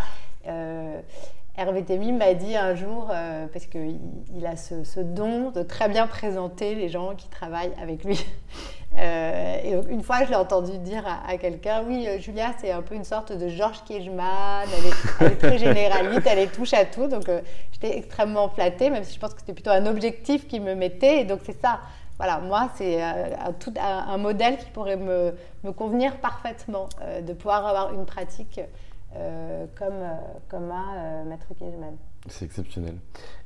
[1.56, 3.98] Hervé Thémy m'a dit un jour, euh, parce qu'il
[4.34, 8.24] il a ce, don de très bien présenter les gens qui travaillent avec lui.
[8.98, 12.72] Euh, et donc, une fois, je l'ai entendu dire à, quelqu'un Oui, euh, Julia, c'est
[12.72, 14.64] un peu une sorte de Georges Kiechman,
[15.20, 17.06] elle est, très généraliste, elle est touche à tout.
[17.06, 17.30] Donc,
[17.70, 21.20] j'étais extrêmement flattée, même si je pense que c'était plutôt un objectif qui me mettait.
[21.20, 21.78] Et donc, c'est ça.
[22.18, 23.28] Voilà, moi, c'est un,
[23.80, 25.32] un, modèle qui pourrait me
[25.76, 26.88] convenir parfaitement,
[27.24, 28.60] de pouvoir avoir une pratique
[29.16, 30.14] euh, comme, euh,
[30.48, 31.96] comme à euh, Maître Kejman.
[32.28, 32.94] C'est exceptionnel.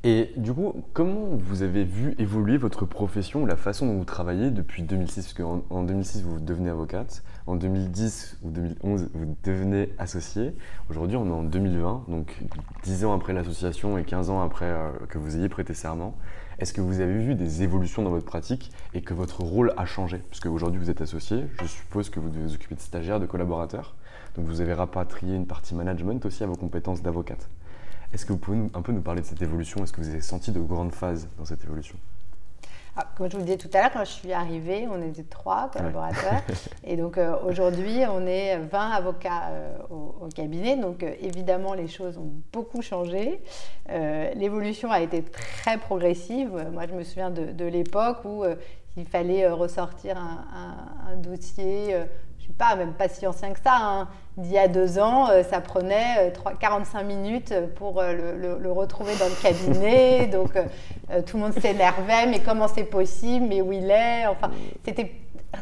[0.03, 4.51] Et du coup, comment vous avez vu évoluer votre profession, la façon dont vous travaillez
[4.51, 9.95] depuis 2006 Parce qu'en en 2006, vous devenez avocate, en 2010 ou 2011, vous devenez
[9.99, 10.55] associé.
[10.91, 12.37] Aujourd'hui, on est en 2020, donc
[12.83, 14.75] 10 ans après l'association et 15 ans après
[15.09, 16.15] que vous ayez prêté serment.
[16.65, 19.85] Est-ce que vous avez vu des évolutions dans votre pratique et que votre rôle a
[19.85, 20.17] changé?
[20.31, 23.27] Parce qu'aujourd'hui, vous êtes associé, je suppose que vous devez vous occuper de stagiaires, de
[23.27, 23.95] collaborateurs.
[24.35, 27.51] Donc vous avez rapatrié une partie management aussi à vos compétences d'avocate.
[28.15, 29.85] Est-ce que vous pouvez un peu nous parler de cette évolution?
[29.85, 31.99] Est-ce que vous avez senti de grandes phases dans cette évolution?
[32.97, 35.25] Ah, comme je vous le disais tout à l'heure, quand je suis arrivée, on était
[35.25, 36.43] trois collaborateurs.
[36.85, 40.77] et donc euh, aujourd'hui, on est 20 avocats euh, au, cabinet.
[40.77, 43.41] Donc euh, évidemment, les choses ont beaucoup changé.
[44.37, 46.51] L'évolution a été très progressive.
[46.73, 48.45] Moi, je me souviens de, l'époque où
[48.97, 51.97] il fallait ressortir un dossier
[52.45, 54.09] je sais pas, même pas si ancien que ça, hein.
[54.37, 56.31] d'il y a deux ans, euh, ça prenait
[56.61, 60.27] 45 euh, minutes pour euh, le, retrouver dans le cabinet.
[60.33, 60.53] donc
[61.27, 64.51] tout le monde s'énervait, mais comment c'est possible, mais où il est Enfin,
[64.85, 65.13] c'était,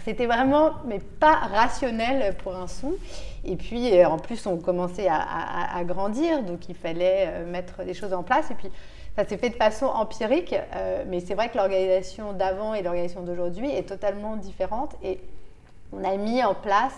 [0.05, 2.97] c'était vraiment, mais pas rationnel pour un sou.
[3.45, 8.23] Et puis en plus, on commençait à, grandir, donc il fallait mettre des choses en
[8.23, 8.51] place.
[8.51, 8.71] Et puis
[9.17, 10.55] ça s'est fait de façon empirique,
[11.09, 14.95] mais c'est vrai que l'organisation d'avant et l'organisation d'aujourd'hui est totalement différente.
[15.03, 15.19] Et
[15.93, 16.95] on a mis en place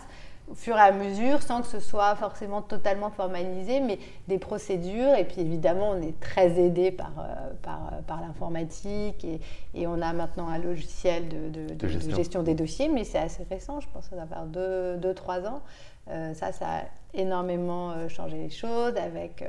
[0.50, 5.14] au fur et à mesure, sans que ce soit forcément totalement formalisé, mais des procédures.
[5.14, 9.40] Et puis évidemment, on est très aidé par, euh, par, euh, par l'informatique et,
[9.74, 12.42] et, on a maintenant un logiciel de, de, gestion.
[12.42, 15.62] des dossiers, mais c'est assez récent, je pense que ça va faire 2-3 ans.
[16.10, 16.82] Euh, ça, ça a
[17.14, 19.44] énormément changé les choses avec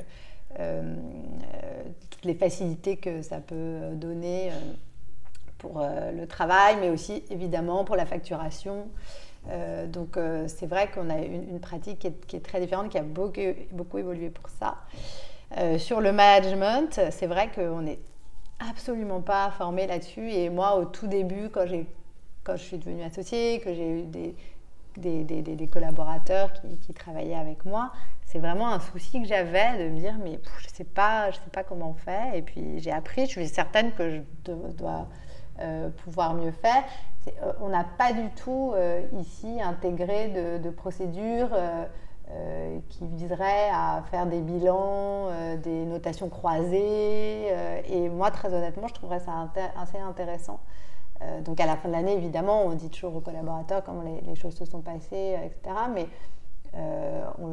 [2.10, 4.50] toutes les facilités que ça peut donner
[5.58, 8.86] pour le travail, mais aussi évidemment pour la facturation.
[9.48, 13.02] Euh, donc euh, c'est vrai qu'on a une, pratique qui est, très différente, qui a
[13.02, 13.40] beaucoup,
[13.72, 14.76] beaucoup évolué pour ça.
[15.58, 18.00] Euh, sur le management, c'est vrai qu'on n'est
[18.70, 20.30] absolument pas formé là-dessus.
[20.30, 24.02] Et moi, au tout début, quand, je suis devenue associée, que j'ai eu
[24.96, 27.92] des collaborateurs qui, travaillaient avec moi,
[28.24, 31.50] c'est vraiment un souci que j'avais de me dire mais je sais pas, je sais
[31.52, 32.38] pas comment on fait.
[32.38, 35.06] Et puis j'ai appris, je suis certaine que je dois
[35.60, 36.84] euh, pouvoir mieux faire.
[37.28, 41.56] Euh, on n'a pas du tout euh, ici intégré de, procédures
[42.88, 45.28] qui viseraient à faire des bilans,
[45.62, 47.46] des notations croisées.
[47.88, 49.48] et moi, très honnêtement, je trouverais ça
[49.80, 50.58] assez intéressant.
[51.44, 54.56] donc à la fin de l'année, évidemment, on dit toujours aux collaborateurs comment les, choses
[54.56, 55.76] se sont passées, etc.
[55.94, 56.08] Mais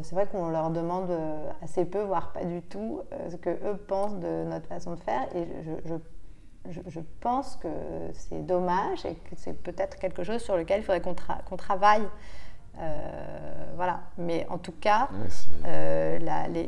[0.02, 1.12] c'est vrai qu'on leur demande
[1.62, 5.28] assez peu, voire pas du tout, ce que eux pensent de notre façon de faire.
[5.36, 5.96] Et je, je
[6.69, 7.67] je, pense que
[8.13, 12.08] c'est dommage et que c'est peut-être quelque chose sur lequel il faudrait qu'on, travaille.
[12.80, 14.02] Euh, voilà.
[14.17, 15.10] Mais en tout cas,
[15.65, 16.19] euh,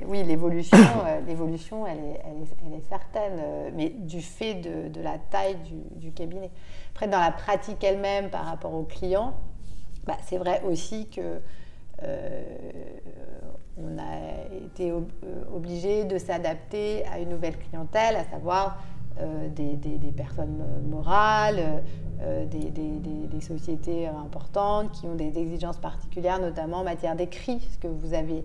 [0.08, 2.22] oui, l'évolution, euh, l'évolution elle, est,
[2.66, 5.58] elle, est, certaine, mais du fait de, la taille
[5.96, 6.52] du, cabinet.
[6.92, 9.34] Après, dans la pratique elle-même par rapport aux clients,
[10.06, 11.40] bah, c'est vrai aussi que
[13.78, 14.94] on a été
[15.54, 18.78] obligé de s'adapter à une nouvelle clientèle, à savoir
[19.22, 21.82] euh, des, personnes morales,
[22.22, 27.88] euh, des, sociétés importantes qui ont des exigences particulières, notamment en matière d'écrit, ce que
[27.88, 28.44] vous avez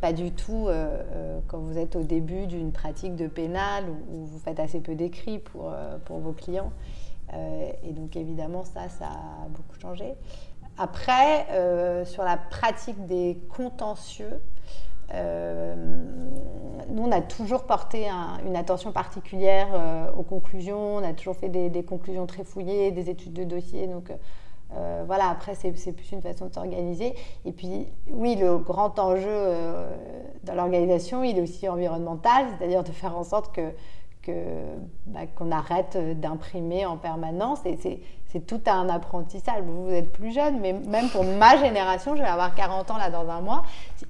[0.00, 4.38] pas du tout euh, quand vous êtes au début d'une pratique de pénal où, vous
[4.38, 5.72] faites assez peu d'écrit pour,
[6.06, 6.72] pour vos clients.
[7.34, 10.14] et donc évidemment, ça, ça a beaucoup changé.
[10.76, 11.46] Après,
[12.04, 14.57] sur la pratique des contentieux, euh,
[16.90, 18.08] nous, on a toujours porté
[18.46, 20.96] une attention particulière euh, aux conclusions.
[20.96, 23.86] On a toujours fait des, conclusions très fouillées, des études de dossier.
[23.86, 24.10] Donc,
[24.74, 27.14] euh, voilà, après, c'est plus une façon de s'organiser.
[27.44, 29.54] Et puis, oui, le grand enjeu
[30.44, 33.72] dans l'organisation, il est aussi environnemental, c'est-à-dire de faire en sorte que
[35.06, 37.60] bah, qu'on arrête d'imprimer en permanence.
[37.64, 39.62] Et c'est tout un apprentissage.
[39.62, 43.10] Vous, êtes plus jeune, mais même pour ma génération, je vais avoir 40 ans là
[43.10, 43.64] dans un mois,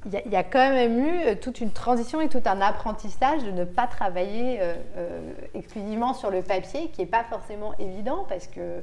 [0.07, 3.51] il y, a quand même eu euh, toute une transition et tout un apprentissage de
[3.51, 8.47] ne pas travailler euh, euh, exclusivement sur le papier, qui n'est pas forcément évident parce
[8.47, 8.81] que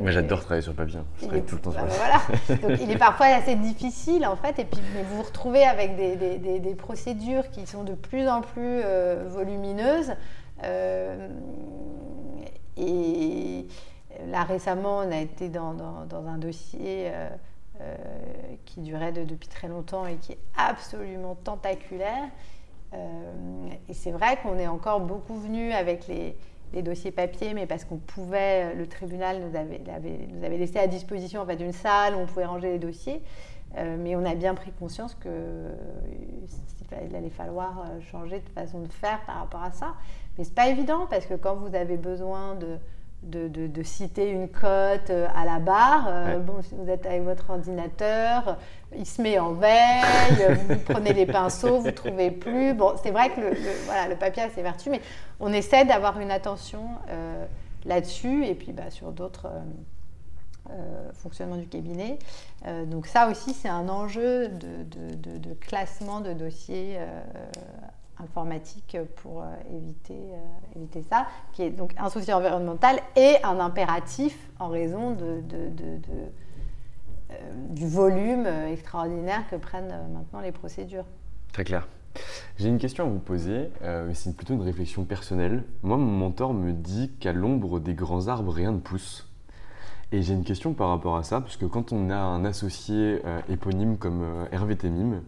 [0.00, 1.00] moi, j'adore travailler sur le papier.
[1.00, 1.04] Hein.
[1.16, 2.02] Je travaille tout le temps sur le papier.
[2.48, 2.56] Voilà.
[2.62, 4.58] Donc, il est parfois assez difficile, en fait.
[4.60, 8.28] Et puis, mais vous vous retrouvez avec des, des, des, procédures qui sont de plus
[8.28, 8.80] en plus
[9.26, 10.12] volumineuses.
[10.64, 11.28] Euh,
[12.76, 13.66] et
[14.26, 17.28] là, récemment, on a été dans, dans, un dossier euh,
[17.80, 17.96] euh,
[18.64, 22.28] qui durait depuis très longtemps et qui est absolument tentaculaire.
[23.88, 26.36] et c'est vrai qu'on est encore beaucoup venu avec les,
[26.74, 29.80] les dossiers papier, mais parce qu'on pouvait, le tribunal nous avait,
[30.30, 33.22] nous avait laissé à disposition en fait, une salle où on pouvait ranger les dossiers.
[33.76, 35.30] mais on a bien pris conscience qu'il
[37.16, 39.94] allait falloir changer de façon de faire par rapport à ça.
[40.36, 42.78] Mais c'est pas évident parce que quand vous avez besoin de,
[43.22, 46.06] de, de, citer une cote euh, à la barre.
[46.08, 48.58] Euh, bon, si vous êtes avec votre ordinateur,
[48.96, 52.74] il se met en veille, vous prenez les pinceaux, vous ne trouvez plus.
[52.74, 53.56] Bon, c'est vrai que le,
[53.86, 55.00] voilà, le papier a ses vertus, mais
[55.40, 57.44] on essaie d'avoir une attention euh,
[57.84, 59.48] là-dessus et puis bah, sur d'autres
[61.14, 62.18] fonctionnements du cabinet.
[62.86, 66.98] donc ça aussi, c'est un enjeu de, de, classement de dossiers
[68.22, 73.58] informatique pour euh, éviter, euh, éviter ça, qui est donc un souci environnemental et un
[73.60, 76.26] impératif en raison de, euh,
[77.70, 81.04] du volume extraordinaire que prennent maintenant les procédures.
[81.52, 81.88] Très clair.
[82.58, 83.70] J'ai une question à vous poser,
[84.12, 85.64] c'est plutôt une réflexion personnelle.
[85.82, 89.26] Moi, mon mentor me dit qu'à l'ombre des grands arbres, rien ne pousse.
[90.12, 93.22] Et j'ai une question par rapport à ça, parce que quand on a un associé
[93.48, 95.22] éponyme comme Hervé Temim,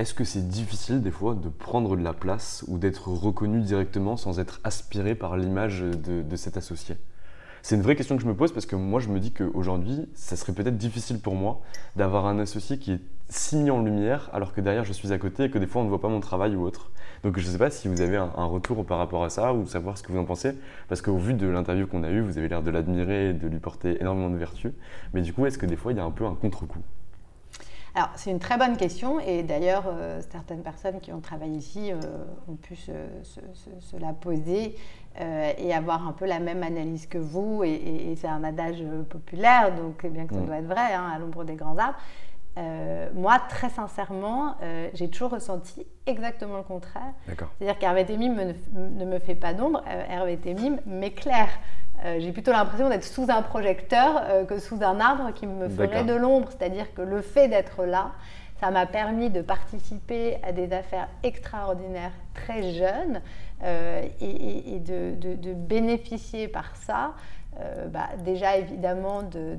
[0.00, 4.16] est-ce que c'est difficile des fois de prendre de la place ou d'être reconnu directement
[4.16, 6.96] sans être aspiré par l'image de, cet associé?
[7.60, 10.08] C'est une vraie question que je me pose parce que moi je me dis qu'aujourd'hui,
[10.14, 11.60] ça serait peut-être difficile pour moi
[11.96, 15.18] d'avoir un associé qui est si mis en lumière alors que derrière je suis à
[15.18, 16.90] côté et que des fois on ne voit pas mon travail ou autre.
[17.22, 19.66] Donc je ne sais pas si vous avez un, retour par rapport à ça ou
[19.66, 20.52] savoir ce que vous en pensez
[20.88, 23.46] parce qu'au vu de l'interview qu'on a eue, vous avez l'air de l'admirer et de
[23.46, 24.72] lui porter énormément de vertus.
[25.12, 26.80] Mais du coup, est-ce que des fois il y a un peu un contre-coup?
[27.94, 31.90] Alors, c'est une très bonne question et d'ailleurs, euh, certaines personnes qui ont travaillé ici
[31.92, 31.96] euh,
[32.48, 32.92] ont pu se,
[33.98, 34.76] la poser
[35.20, 37.64] euh, et avoir un peu la même analyse que vous.
[37.64, 40.46] Et, c'est un adage populaire, donc bien que ça mm.
[40.46, 41.98] doit être vrai, hein, à l'ombre des grands arbres.
[43.14, 44.56] Moi, très sincèrement,
[44.94, 47.12] j'ai toujours ressenti exactement le contraire.
[47.26, 51.50] C'est-à-dire qu'Hervé Temim ne me fait pas d'ombre, Hervé Temim m'éclaire.
[52.04, 55.68] Euh, j'ai plutôt l'impression d'être sous un projecteur euh, que sous un arbre qui me
[55.68, 56.48] ferait de l'ombre.
[56.50, 58.12] C'est-à-dire que le fait d'être là,
[58.60, 63.20] ça m'a permis de participer à des affaires extraordinaires très jeunes
[63.62, 67.14] euh, et, de, bénéficier par ça,
[67.88, 69.58] bah, déjà évidemment de,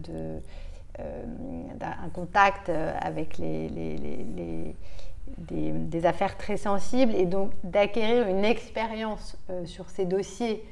[0.99, 4.75] un contact avec les, les,
[5.37, 10.63] des, affaires très sensibles et donc d'acquérir une expérience sur ces dossiers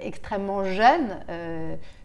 [0.00, 1.18] extrêmement jeunes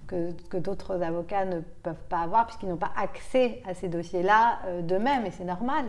[0.08, 5.26] que, d'autres avocats ne peuvent pas avoir puisqu'ils n'ont pas accès à ces dossiers-là d'eux-mêmes
[5.26, 5.86] et c'est normal.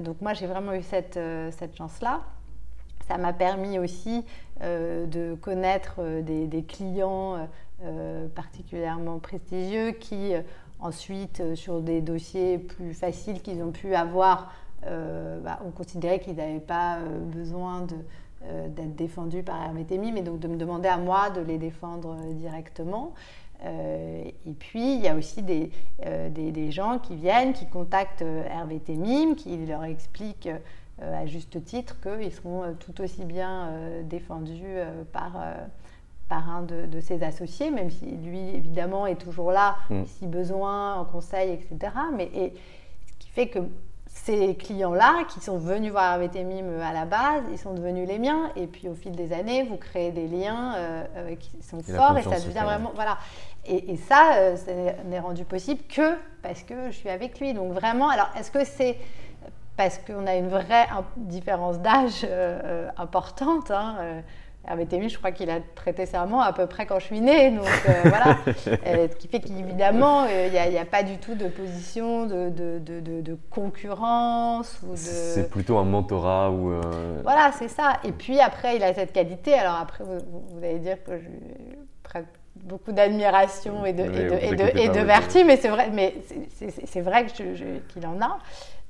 [0.00, 1.18] donc moi j'ai vraiment eu cette,
[1.76, 2.22] chance-là.
[3.08, 4.24] Ça m'a permis aussi
[4.62, 7.46] euh, de connaître euh, des, clients
[7.84, 10.32] euh, particulièrement prestigieux qui
[10.86, 16.60] ensuite, sur des dossiers plus faciles qu'ils ont pu avoir, bah, ont considéré qu'ils n'avaient
[16.60, 17.86] pas besoin
[18.68, 23.12] d'être défendus par Hervé mais donc de me demander à moi de les défendre directement.
[23.64, 29.56] et puis, il y a aussi des, gens qui viennent, qui contactent Hervé Temim, qui
[29.66, 30.48] leur expliquent
[31.02, 34.78] euh, à juste titre qu'ils seront euh, tout aussi bien euh, défendus
[35.12, 35.32] par
[36.28, 40.04] par un de, ses associés, même si lui, évidemment, est toujours là, mm.
[40.06, 41.92] si besoin, en conseil, etc.
[42.16, 42.52] Mais et,
[43.06, 43.60] ce qui fait que
[44.06, 48.50] ces clients-là, qui sont venus voir Hervé à la base, ils sont devenus les miens.
[48.56, 50.74] Et puis, au fil des années, vous créez des liens
[51.38, 52.92] qui sont forts et ça devient vraiment...
[52.94, 53.18] Voilà.
[53.66, 54.72] Et, et ça, ça
[55.04, 57.52] n'est rendu possible que parce que je suis avec lui.
[57.52, 58.96] Donc, vraiment, alors, est-ce que c'est
[59.76, 63.70] parce qu'on a une vraie différence d'âge euh, euh, importante.
[63.70, 64.22] Hein.
[64.66, 67.20] Euh, Hervé Témy, je crois qu'il a traité serment à peu près quand je suis
[67.20, 67.50] née.
[67.50, 67.66] Donc
[68.04, 68.38] voilà.
[68.44, 73.38] ce qui fait qu'évidemment, il n'y a, pas du tout de position de, de, de,
[73.50, 74.80] concurrence.
[74.94, 76.50] C'est plutôt un mentorat.
[76.50, 76.80] ou.
[77.22, 77.98] Voilà, c'est ça.
[78.04, 79.54] Et puis après, il a cette qualité.
[79.54, 81.26] Alors après, vous, allez dire que je
[82.64, 86.14] beaucoup d'admiration et de, et de, et de, vertu, mais c'est vrai, mais
[86.84, 88.38] c'est vrai qu'il en a.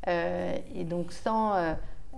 [0.08, 1.54] Euh, et donc sans,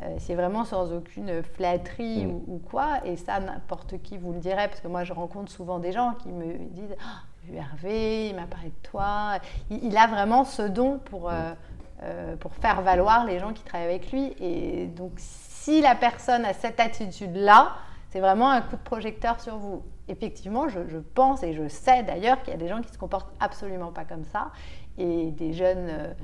[0.02, 2.42] euh, euh, c'est vraiment sans aucune flatterie mm.
[2.46, 3.04] ou, quoi.
[3.04, 6.14] Et ça, n'importe qui vous le dirait, parce que moi, je rencontre souvent des gens
[6.14, 7.22] qui me disent ah,
[7.54, 9.38] Hervé, il m'a parlé de toi.
[9.70, 12.36] Il, a vraiment ce don pour, mm.
[12.40, 14.34] pour faire valoir les gens qui travaillent avec lui.
[14.38, 17.72] Et donc, si la personne a cette attitude-là,
[18.10, 19.82] c'est vraiment un coup de projecteur sur vous.
[20.08, 22.98] Effectivement, je, je pense et je sais d'ailleurs qu'il y a des gens qui se
[22.98, 24.50] comportent absolument pas comme ça
[24.98, 26.14] et des jeunes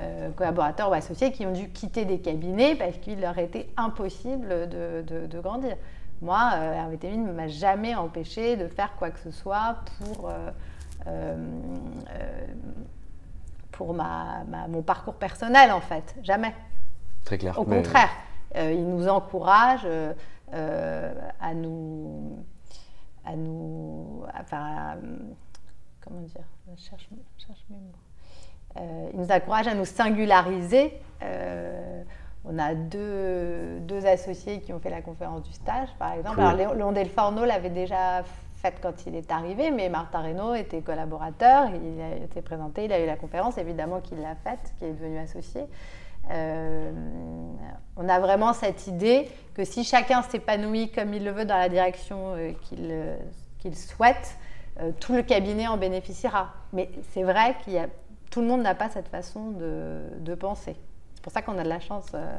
[0.00, 4.68] euh, collaborateurs ou associés qui ont dû quitter des cabinets parce qu'il leur était impossible
[4.68, 5.76] de, grandir.
[6.20, 10.30] Moi, euh, ne m'a jamais empêché de faire quoi que ce soit pour,
[11.06, 11.36] euh,
[13.70, 16.16] pour ma, mon parcours personnel, en fait.
[16.22, 16.54] Jamais.
[17.24, 17.56] Très clair.
[17.58, 18.10] Au contraire,
[18.56, 19.86] il nous encourage
[20.52, 22.44] à nous.
[23.26, 24.96] À nous enfin,
[26.02, 26.44] comment dire
[26.76, 27.94] Je cherche, je cherche mes mots.
[28.76, 30.92] Euh, il nous encourage à nous singulariser.
[31.22, 32.02] Euh,
[32.44, 36.40] on a deux, deux, associés qui ont fait la conférence du stage, par exemple.
[36.40, 38.22] Alors, Léon Delforno l'avait déjà
[38.56, 42.92] faite quand il est arrivé, mais Martin Reynaud était collaborateur, il a été présenté, il
[42.92, 45.62] a eu la conférence, évidemment qu'il l'a faite, qu'il est devenu associé.
[46.30, 46.90] Euh,
[47.96, 51.68] on a vraiment cette idée que si chacun s'épanouit comme il le veut dans la
[51.68, 52.34] direction
[53.60, 54.36] qu'il souhaite,
[55.00, 56.48] tout le cabinet en bénéficiera.
[56.72, 57.86] Mais c'est vrai qu'il y a
[58.34, 60.74] tout le monde n'a pas cette façon de, penser.
[61.14, 62.36] C'est pour ça qu'on a de la chance euh,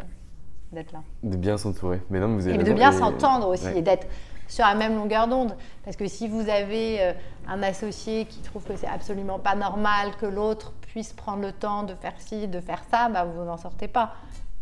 [0.73, 0.99] d'être là.
[1.23, 2.01] De bien s'entourer.
[2.09, 4.05] Mais non, vous avez et de bien s'entendre aussi et d'être
[4.49, 5.55] sur la même longueur d'onde.
[5.85, 7.13] Parce que si vous avez euh,
[7.47, 11.83] un associé qui trouve que c'est absolument pas normal que l'autre puisse prendre le temps
[11.83, 14.15] de faire ci, de faire ça, bah, vous n'en sortez pas.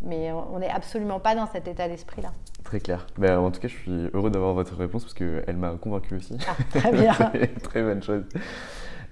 [0.03, 2.31] Mais on n'est absolument pas dans cet état d'esprit-là.
[2.63, 3.07] Très clair.
[3.17, 6.37] Mais en tout cas, je suis heureux d'avoir votre réponse parce qu'elle m'a convaincu aussi.
[6.47, 7.13] Ah, très bien.
[7.63, 8.23] très bonne chose.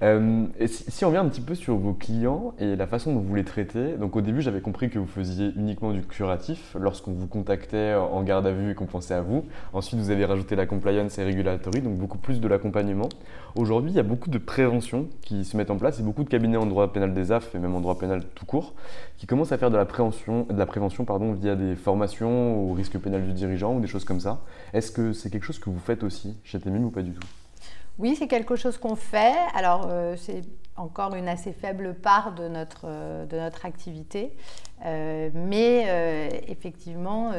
[0.03, 3.35] Euh, si, on revient un petit peu sur vos clients et la façon dont vous
[3.35, 7.27] les traitez, donc au début j'avais compris que vous faisiez uniquement du curatif lorsqu'on vous
[7.27, 9.45] contactait en garde à vue et qu'on pensait à vous.
[9.73, 13.09] Ensuite vous avez rajouté la compliance et regulatory, donc beaucoup plus de l'accompagnement.
[13.55, 16.29] Aujourd'hui il y a beaucoup de prévention qui se mettent en place et beaucoup de
[16.29, 18.73] cabinets en droit pénal des AF et même en droit pénal tout court
[19.19, 22.73] qui commencent à faire de la prévention, de la prévention pardon, via des formations au
[22.73, 24.41] risque pénal du dirigeant ou des choses comme ça.
[24.73, 27.27] Est-ce que c'est quelque chose que vous faites aussi chez Temim ou pas du tout?
[27.99, 29.35] Oui, c'est quelque chose qu'on fait.
[29.53, 30.41] Alors, euh, c'est
[30.77, 34.35] encore une assez faible part de notre, euh, de notre activité.
[34.85, 37.31] Euh, mais effectivement,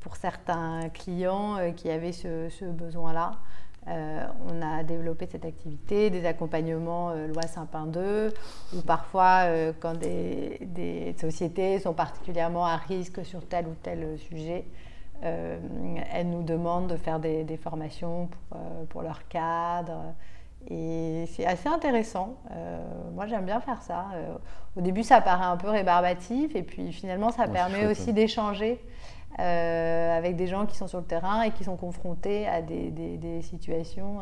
[0.00, 3.38] pour certains clients qui avaient ce, besoin-là,
[3.86, 8.34] on a développé cette activité, des accompagnements loi Saint-Pin 2,
[8.74, 9.44] ou parfois
[9.78, 14.64] quand des, des, sociétés sont particulièrement à risque sur tel ou tel sujet,
[15.22, 15.58] euh,
[16.12, 20.14] elles nous demandent de faire des, formations pour, euh, pour, leur cadre.
[20.68, 22.36] Et c'est assez intéressant.
[22.50, 22.82] Euh,
[23.14, 24.06] moi, j'aime bien faire ça.
[24.76, 28.80] au début, ça paraît un peu rébarbatif, et puis finalement, ça permet aussi d'échanger
[29.36, 33.42] avec des gens qui sont sur le terrain et qui sont confrontés à des, des,
[33.42, 34.20] situations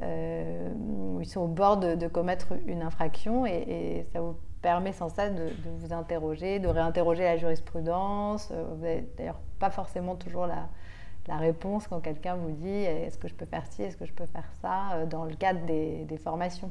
[0.00, 5.34] où ils sont au bord de, commettre une infraction et, ça vous permet sans cesse
[5.34, 8.52] de, vous interroger, de réinterroger la jurisprudence.
[8.52, 10.68] Vous n'avez d'ailleurs pas forcément toujours la,
[11.38, 14.26] réponse quand quelqu'un vous dit est-ce que je peux faire ci, est-ce que je peux
[14.26, 15.06] faire ça?
[15.06, 16.70] Dans le cadre des, des formations.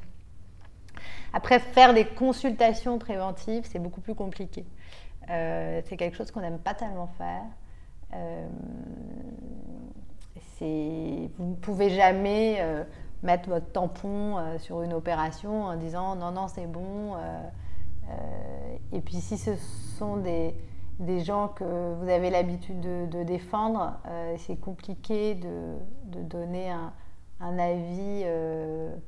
[1.34, 4.64] Après, faire des consultations préventives, c'est beaucoup plus compliqué.
[5.32, 7.44] Euh, c'est quelque chose qu'on n'aime pas tellement faire.
[8.14, 8.48] Euh,
[10.60, 12.86] vous ne pouvez jamais euh,
[13.22, 17.18] mettre votre tampon sur une opération en disant non, non, c'est bon.
[18.94, 19.56] et puis si ce
[19.98, 20.56] sont des,
[21.24, 21.64] gens que
[21.96, 23.98] vous avez l'habitude de, défendre,
[24.38, 26.94] c'est compliqué de, donner un,
[27.40, 28.26] un avis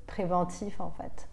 [0.08, 1.28] préventif en fait.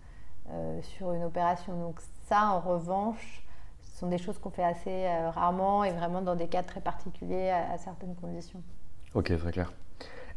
[0.50, 1.78] Euh, sur une opération.
[1.80, 3.42] Donc ça, en revanche,
[3.80, 6.80] ce sont des choses qu'on fait assez euh, rarement et vraiment dans des cas très
[6.80, 8.60] particuliers à, certaines conditions.
[9.14, 9.72] Ok, très clair.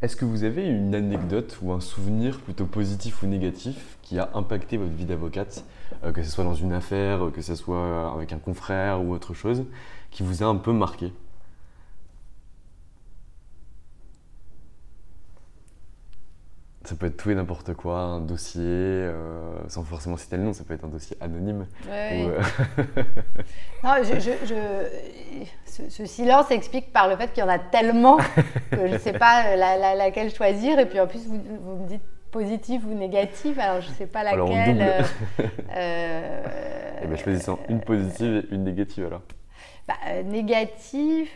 [0.01, 4.29] Est-ce que vous avez une anecdote ou un souvenir plutôt positif ou négatif qui a
[4.35, 5.65] impacté votre vie d'avocate,
[6.03, 9.33] euh, que ce soit dans une affaire, que ce soit avec un confrère ou autre
[9.33, 9.65] chose,
[10.15, 11.11] qui vous a un peu marqué
[16.85, 20.53] Ça peut être tout et n'importe quoi, un dossier, euh, sans forcément citer le nom,
[20.53, 21.65] ça peut être un dossier anonyme.
[21.89, 22.39] Euh,
[23.83, 23.95] non,
[25.65, 28.17] ce, silence s'explique par le fait qu'il y en a tellement
[28.71, 30.79] que je ne sais pas laquelle choisir.
[30.79, 34.23] Et puis en plus, vous, me dites positif ou négatif, alors je ne sais pas
[34.23, 34.39] laquelle.
[34.39, 35.49] Alors on double.
[35.75, 36.43] Euh,
[37.03, 39.23] eh bien, choisissons une positive et une négative alors.
[39.87, 41.35] Bah, négatif.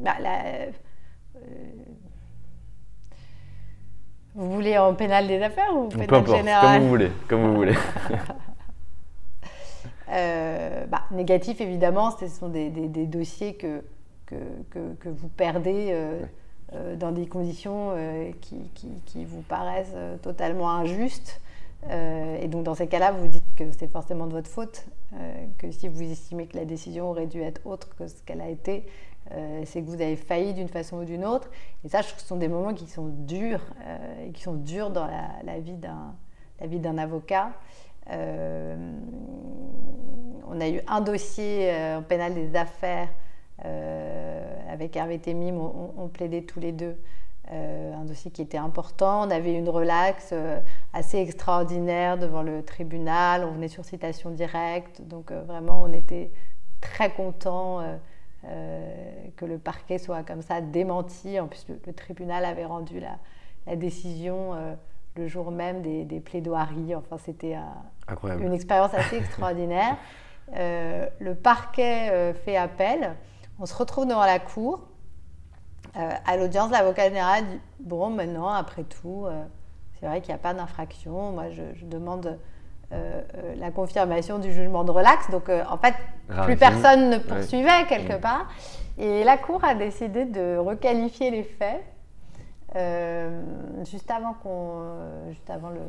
[0.00, 0.68] Bah, la,
[4.38, 7.54] vous voulez en pénal des affaires ou pénal Peu général comme vous voulez, comme vous
[7.54, 7.74] voulez.
[10.10, 13.82] Euh, bah, négatif, évidemment, ce sont des, dossiers que,
[14.24, 14.36] que,
[14.70, 16.22] que, vous perdez euh,
[16.72, 17.92] euh, dans des conditions
[18.40, 18.70] qui,
[19.04, 21.42] qui, vous paraissent totalement injustes.
[21.90, 24.86] Et donc, dans ces cas-là, vous dites que c'est forcément de votre faute,
[25.58, 28.48] que si vous estimez que la décision aurait dû être autre que ce qu'elle a
[28.48, 28.84] été,
[29.32, 31.50] euh, c'est que vous avez failli d'une façon ou d'une autre.
[31.84, 34.42] Et ça, je trouve que ce sont des moments qui sont durs, euh, et qui
[34.42, 35.76] sont durs dans la, vie
[36.78, 37.52] d'un avocat.
[38.10, 38.76] Euh,
[40.48, 43.08] on a eu un dossier en pénal des affaires
[44.70, 46.96] avec Hervé Temim, on, on, plaidait tous les deux.
[47.50, 49.26] Un dossier qui était important.
[49.26, 50.34] On avait une relaxe
[50.92, 53.44] assez extraordinaire devant le tribunal.
[53.44, 55.00] On venait sur citation directe.
[55.02, 56.30] Donc vraiment, on était
[56.80, 57.80] très contents
[58.44, 61.40] euh, que le parquet soit comme ça démenti.
[61.40, 63.18] En plus, le, tribunal avait rendu la,
[63.66, 64.74] la décision euh,
[65.16, 66.94] le jour même des, plaidoiries.
[66.94, 67.56] Enfin, c'était
[68.38, 69.96] une expérience assez extraordinaire.
[70.54, 73.16] Euh, le parquet fait appel.
[73.58, 74.86] On se retrouve devant la cour.
[75.98, 79.26] À l'audience, l'avocat général dit Bon, maintenant, après tout,
[79.98, 81.32] c'est vrai qu'il n'y a pas d'infraction.
[81.32, 82.38] Moi, je, je demande
[82.90, 85.30] euh, euh, la confirmation du jugement de relax.
[85.30, 85.94] Donc, euh, en fait,
[86.44, 88.48] plus personne ne poursuivait quelque part.
[88.96, 91.84] Et la Cour a décidé de requalifier les faits
[93.90, 95.80] juste avant, qu'on, juste avant le,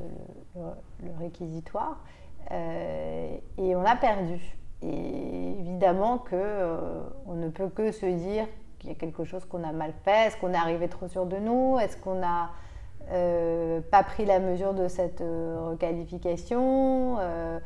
[1.20, 2.03] réquisitoire.
[2.51, 4.39] et on a perdu.
[4.82, 6.74] Et évidemment que
[7.26, 8.45] on ne peut que se dire
[8.80, 10.28] qu'il y a quelque chose qu'on a mal fait.
[10.28, 12.50] Est-ce qu'on est arrivé trop sûr de nous Est-ce qu'on a
[13.12, 17.60] euh, pas pris la mesure de cette euh, requalification euh,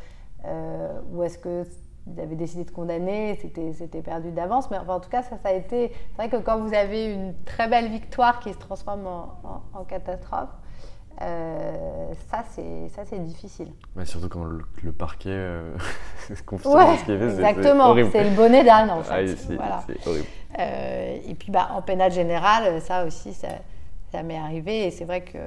[1.11, 1.66] Ou est-ce que
[2.05, 4.70] vous avez décidé de condamner, c'était perdu d'avance.
[4.72, 5.93] Mais en tout cas, ça, ça a été.
[6.11, 10.49] C'est vrai que quand vous avez une très belle victoire qui se transforme en, catastrophe,
[11.20, 12.43] ça,
[13.05, 13.70] c'est difficile.
[14.03, 15.76] surtout quand le, parquet euh,
[16.45, 17.26] confirme ce qui est fait.
[17.26, 19.36] Exactement, c'est le bonnet d'âne en fait.
[19.59, 20.28] Ah, c'est horrible.
[20.57, 23.49] Et puis bah, en pénal général, ça aussi, ça,
[24.11, 24.87] ça m'est arrivé.
[24.87, 25.37] Et c'est vrai que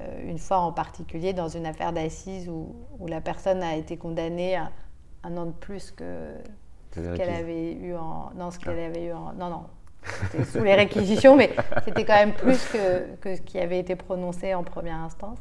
[0.00, 2.74] euh, une fois en particulier dans une affaire d'assises où,
[3.06, 4.70] la personne a été condamnée à
[5.24, 6.04] un an de plus que
[6.94, 8.86] ce qu'elle avait eu en non ce qu'elle ah.
[8.86, 9.62] avait eu en non non.
[10.02, 11.50] C'était sous les réquisitions mais
[11.84, 15.38] c'était quand même plus que, que, ce qui avait été prononcé en première instance.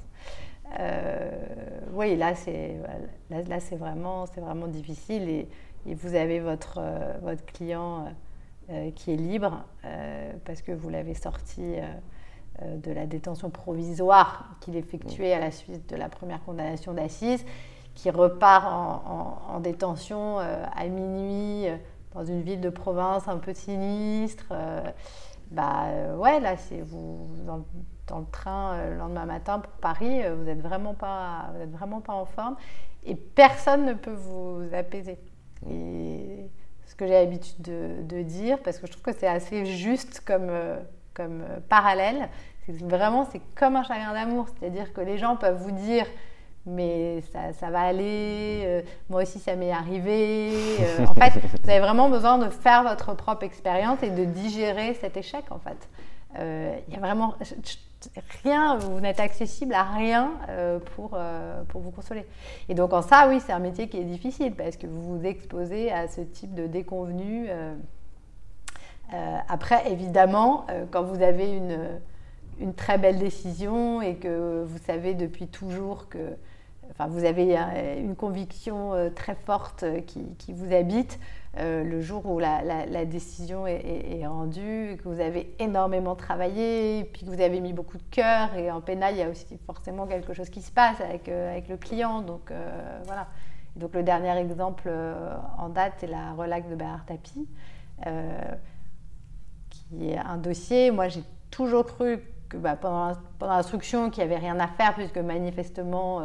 [0.80, 1.30] Euh,
[1.94, 2.78] oui là c'est
[3.30, 5.30] là, là vraiment vraiment difficile.
[5.30, 5.48] Et,
[5.88, 8.06] et, vous avez votre euh, client
[8.70, 11.76] euh, qui est libre euh, parce que vous l'avez sorti
[12.62, 17.46] euh, de la détention provisoire qu'il effectuait à la suite de la première condamnation d'assises,
[17.96, 21.66] qui repart en, détention à minuit
[22.14, 24.54] dans une ville de province un peu sinistre.
[25.50, 25.86] bah
[26.18, 27.64] ouais, là, c'est vous dans,
[28.20, 30.96] le train le lendemain matin pour Paris, vous n'êtes vraiment
[31.72, 32.56] vraiment pas en forme
[33.04, 35.18] et personne ne peut vous apaiser.
[35.70, 36.50] Et
[36.98, 40.78] que j'ai l'habitude de, dire, parce que je trouve que c'est assez juste comme, euh,
[41.14, 42.28] comme parallèle.
[42.66, 44.48] C'est vraiment, c'est comme un chagrin d'amour.
[44.50, 46.06] C'est-à-dire que les gens peuvent vous dire
[46.70, 50.52] mais ça, ça va aller, moi aussi ça m'est arrivé.
[51.08, 51.32] en fait,
[51.64, 55.60] vous avez vraiment besoin de faire votre propre expérience et de digérer cet échec en
[55.60, 55.88] fait.
[56.40, 57.36] Il y a vraiment
[58.44, 62.26] rien, vous n'êtes accessible à rien euh, pour, euh, pour vous consoler.
[62.70, 65.26] Et donc en ça, oui, c'est un métier qui est difficile parce que vous vous
[65.26, 67.48] exposez à ce type de déconvenu.
[67.50, 67.76] Euh,
[69.48, 71.80] après, évidemment, quand vous avez une,
[72.60, 76.36] une très belle décision et que vous savez depuis toujours que
[76.98, 77.56] enfin, vous avez
[78.00, 81.20] une conviction très forte qui, qui vous habite,
[81.60, 87.32] euh, le jour où la, décision est, rendue, que vous avez énormément travaillé, puis que
[87.32, 90.34] vous avez mis beaucoup de cœur, et en pénal, il y a aussi forcément quelque
[90.34, 92.22] chose qui se passe avec, euh, avec le client.
[92.22, 93.28] Donc euh, voilà.
[93.76, 94.92] Donc le dernier exemple
[95.58, 97.48] en date, c'est la relax de Bernard Tapie,
[99.70, 100.90] qui est un dossier.
[100.90, 102.20] Moi, j'ai toujours cru
[102.50, 106.24] que bah, pendant, pendant l'instruction, qu'il n'y avait rien à faire, puisque manifestement,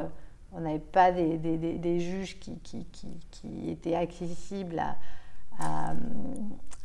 [0.55, 2.57] on n'avait pas des, juges qui,
[3.69, 4.83] étaient accessibles
[5.59, 5.95] à,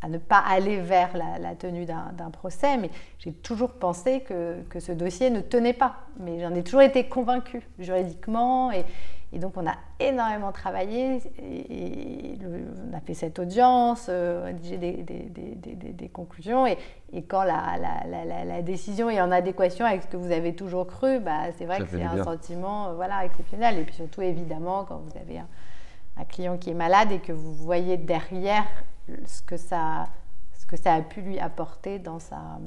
[0.07, 2.89] ne pas aller vers la, tenue d'un procès, mais
[3.19, 5.95] j'ai toujours pensé que, ce dossier ne tenait pas.
[6.19, 8.71] Mais j'en ai toujours été convaincue juridiquement.
[9.33, 11.21] Et, donc on a énormément travaillé.
[11.39, 12.37] Et,
[12.91, 16.65] on a fait cette audience, euh, rédigé des, des, des, des, conclusions.
[16.65, 16.77] Et,
[17.27, 21.19] quand la, la, la, décision est en adéquation avec ce que vous avez toujours cru,
[21.19, 23.79] bah, c'est vrai que c'est un sentiment euh, voilà, exceptionnel.
[23.79, 25.47] Et puis surtout, évidemment, quand vous avez un
[26.19, 28.65] un client qui est malade et que vous voyez derrière
[29.25, 30.05] ce que ça,
[30.53, 32.59] ce que ça a pu lui apporter dans sa,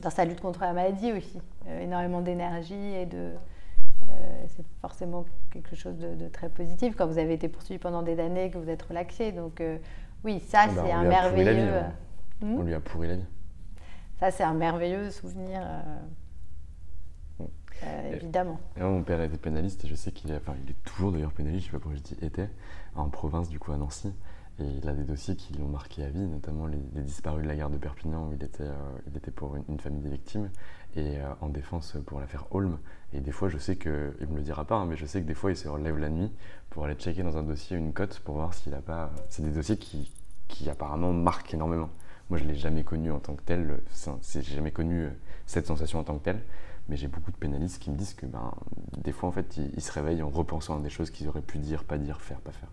[0.00, 1.40] dans sa lutte contre la maladie aussi.
[1.68, 3.32] Euh, énormément d'énergie et de...
[4.10, 8.18] Euh, c'est forcément quelque chose de, très positif quand vous avez été poursuivi pendant des
[8.20, 9.32] années, que vous êtes relaxé.
[9.32, 9.78] Donc euh,
[10.24, 11.74] oui, ça ah bah, c'est un merveilleux...
[11.74, 11.92] Hein.
[12.42, 12.58] Hmm?
[12.58, 13.24] On lui a pourri la vie.
[14.20, 15.60] Ça c'est un merveilleux souvenir.
[17.84, 18.58] Euh, évidemment.
[18.78, 21.66] mon père était pénaliste et je sais qu'il est, enfin, il est toujours d'ailleurs pénaliste,
[21.66, 22.48] je sais pas pourquoi je dis était,
[22.94, 24.12] en province du coup à Nancy.
[24.58, 27.56] Et il a des dossiers qui l'ont marqué à vie, notamment les, disparus de la
[27.56, 30.50] gare de Perpignan où il était, euh, il était pour une, famille des victimes
[30.96, 32.78] et euh, en défense pour l'affaire Holm.
[33.12, 35.20] Et des fois, je sais que, il me le dira pas, hein, mais je sais
[35.20, 36.32] que des fois, il se relève la nuit
[36.70, 39.12] pour aller checker dans un dossier une cote pour voir s'il a pas.
[39.28, 40.12] C'est des dossiers qui,
[40.48, 41.90] qui apparemment marquent énormément.
[42.30, 43.80] Moi, je l'ai jamais connu en tant que tel.
[44.32, 45.08] J'ai jamais connu
[45.46, 46.40] cette sensation en tant que telle
[46.88, 48.52] mais j'ai beaucoup de pénalistes qui me disent que ben,
[48.98, 51.58] des fois, en fait, ils, se réveillent en repensant à des choses qu'ils auraient pu
[51.58, 52.68] dire, pas dire, faire, pas faire.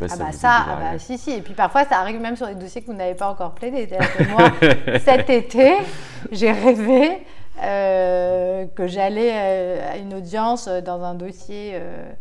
[0.00, 1.32] Je sais pas ah bah ça, ah bah si, si.
[1.32, 3.86] Et puis parfois, ça arrive même sur des dossiers que vous n'avez pas encore plaidé.
[3.86, 4.52] Que moi,
[5.04, 5.76] cet été,
[6.30, 7.22] j'ai rêvé
[7.62, 12.12] euh, que j'allais euh, à une audience dans un dossier euh,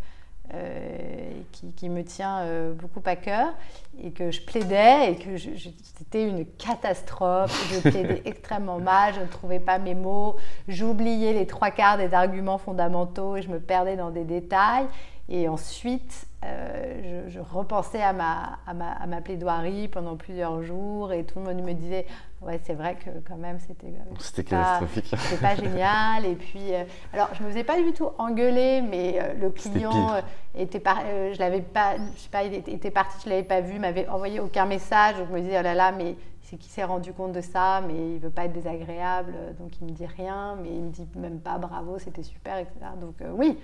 [1.52, 2.46] qui, qui, me tient
[2.76, 3.54] beaucoup à cœur
[4.02, 7.52] et que je plaidais et que c'était une catastrophe.
[7.74, 10.38] Je plaidais extrêmement mal, je ne trouvais pas mes mots,
[10.70, 14.86] j'oubliais les trois quarts des arguments fondamentaux et je me perdais dans des détails.
[15.28, 21.12] Et ensuite, euh, je, repensais à ma, à, ma, à ma, plaidoirie pendant plusieurs jours
[21.12, 22.06] et tout le monde me disait
[22.42, 23.88] Ouais, c'est vrai que quand même c'était.
[23.88, 25.14] Euh, c'était catastrophique.
[25.18, 26.26] C'était pas génial.
[26.26, 26.84] Et puis, euh,
[27.14, 30.22] alors je me faisais pas du tout engueuler, mais le client
[30.56, 33.80] était par, je l'avais pas, je sais pas, il était parti, je l'avais pas vu,
[33.80, 35.18] m'avait envoyé aucun message.
[35.18, 37.82] Donc je me disais Oh là là, mais c'est qui s'est rendu compte de ça,
[37.88, 41.08] mais il veut pas être désagréable, donc il me dit rien, mais il me dit
[41.16, 42.76] même pas bravo, c'était super, etc.
[43.02, 43.58] Donc oui.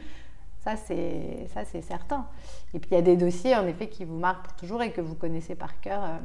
[0.64, 2.28] Ça, c'est, ça, c'est certain.
[2.74, 4.91] Et puis, il y a des dossiers, en effet, qui vous marquent pour toujours et
[4.91, 6.03] que vous connaissez par cœur.
[6.03, 6.18] Euh,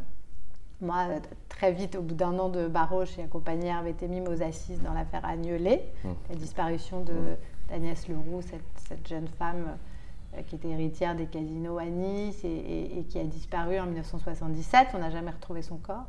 [0.83, 1.07] moi,
[1.49, 4.93] très vite, au bout d'un an de barreau, j'ai accompagné Hervé Temim aux assises dans
[4.93, 6.09] l'affaire Agnelet, mmh.
[6.29, 7.15] la disparition de,
[7.71, 9.79] d'Agnès Leroux, cette, jeune femme
[10.37, 14.89] euh, qui était héritière des casinos à Nice et, qui a disparu en 1977.
[14.93, 16.05] On n'a jamais retrouvé son corps.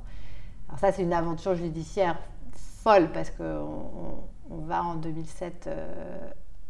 [0.68, 2.20] Alors ça, c'est une aventure judiciaire
[2.52, 5.70] folle parce qu'on on, va en 2007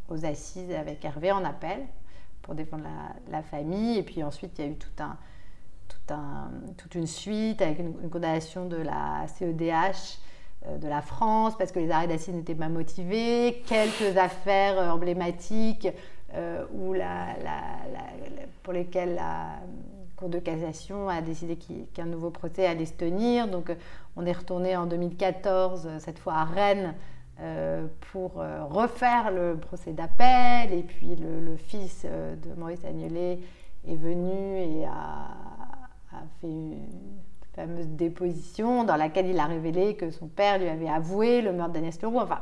[0.10, 1.80] aux assises avec Hervé en appel
[2.41, 2.86] pour défendre
[3.30, 3.97] la, famille.
[3.97, 4.78] Et puis ensuite, il y a eu
[6.78, 10.20] toute une suite avec une, condamnation de la CEDH
[10.66, 14.89] euh, de la France parce que les arrêts d'assises n'étaient pas motivés, quelques affaires euh,
[14.89, 15.88] emblématiques
[16.34, 17.28] euh, où la,
[18.64, 19.60] pour lesquelles la
[20.16, 21.60] Cour de cassation a décidé
[21.93, 23.47] qu'un nouveau procès allait se tenir.
[23.47, 23.72] Donc
[24.16, 26.95] on est retourné en 2014, cette fois à Rennes,
[28.11, 30.73] pour euh, refaire le procès d'appel.
[30.73, 33.39] Et puis le, fils euh, de Maurice Agnelet
[33.88, 35.29] est venu et a,
[36.41, 36.79] fait une
[37.53, 41.73] fameuse déposition dans laquelle il a révélé que son père lui avait avoué le meurtre
[41.73, 42.19] d'Agnès Leroux.
[42.19, 42.39] Enfin,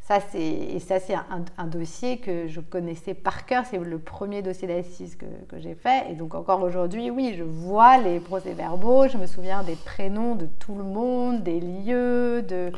[0.00, 3.64] ça, c'est, et ça, c'est un, dossier que je connaissais par cœur.
[3.66, 6.10] C'est le premier dossier d'assises que, que, j'ai fait.
[6.10, 9.08] Et donc, encore aujourd'hui, oui, je vois les procès-verbaux.
[9.08, 12.42] Je me souviens des prénoms de tout le monde, des lieux.
[12.42, 12.70] De...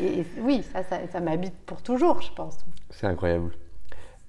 [0.00, 2.58] Et, oui, ça, ça, m'habite pour toujours, je pense.
[2.90, 3.52] C'est incroyable.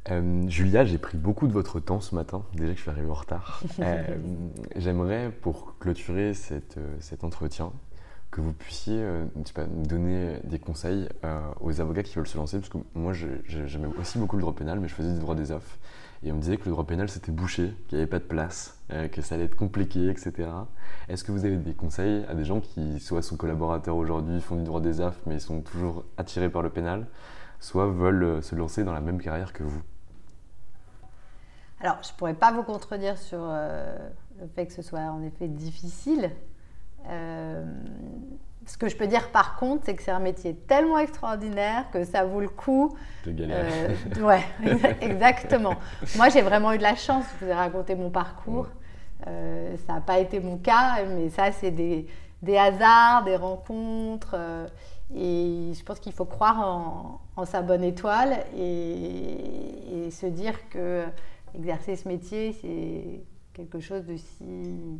[0.10, 2.44] Euh, Julia, j'ai pris beaucoup de votre temps ce matin.
[2.54, 3.62] Déjà que je suis arrivé en retard.
[3.80, 4.18] Euh,
[4.76, 7.72] j'aimerais, pour clôturer cette, euh, cet entretien,
[8.32, 9.26] que vous puissiez euh,
[9.68, 11.08] donner des conseils
[11.62, 14.80] aux avocats qui veulent se lancer, parce que moi j'aimais aussi beaucoup le droit pénal,
[14.80, 15.78] mais je faisais du droit des offres.
[16.24, 18.24] Et on me disait que le droit pénal c'était bouché, qu'il n'y avait pas de
[18.24, 20.50] place, euh, que ça allait être compliqué, etc.
[21.10, 24.56] Est-ce que vous avez des conseils à des gens qui soit sont collaborateurs aujourd'hui, font
[24.56, 27.08] du droit des offres, mais sont toujours attirés par le pénal,
[27.60, 29.82] soit veulent se lancer dans la même carrière que vous?
[31.80, 35.48] Alors je ne pourrais pas vous contredire sur le fait que ce soit en effet
[35.48, 36.32] difficile.
[37.10, 37.64] Euh,
[38.68, 42.04] ce que je peux dire par contre, c'est que c'est un métier tellement extraordinaire que
[42.04, 42.96] ça vaut le coup.
[43.26, 43.96] De galérer.
[44.18, 44.44] Euh, ouais,
[45.02, 45.76] exactement.
[46.18, 47.26] Moi, j'ai vraiment eu de la chance.
[47.40, 48.68] Je vous ai raconté mon parcours.
[49.26, 52.08] Euh, ça n'a pas été mon cas, mais ça, c'est des,
[52.42, 54.36] des, hasards, des rencontres.
[55.16, 60.70] et je pense qu'il faut croire en, en, sa bonne étoile et, et, se dire
[60.70, 61.06] que
[61.56, 65.00] exercer ce métier, c'est quelque chose de si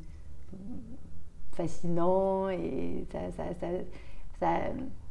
[1.58, 3.06] fascinant et
[4.40, 4.48] ça,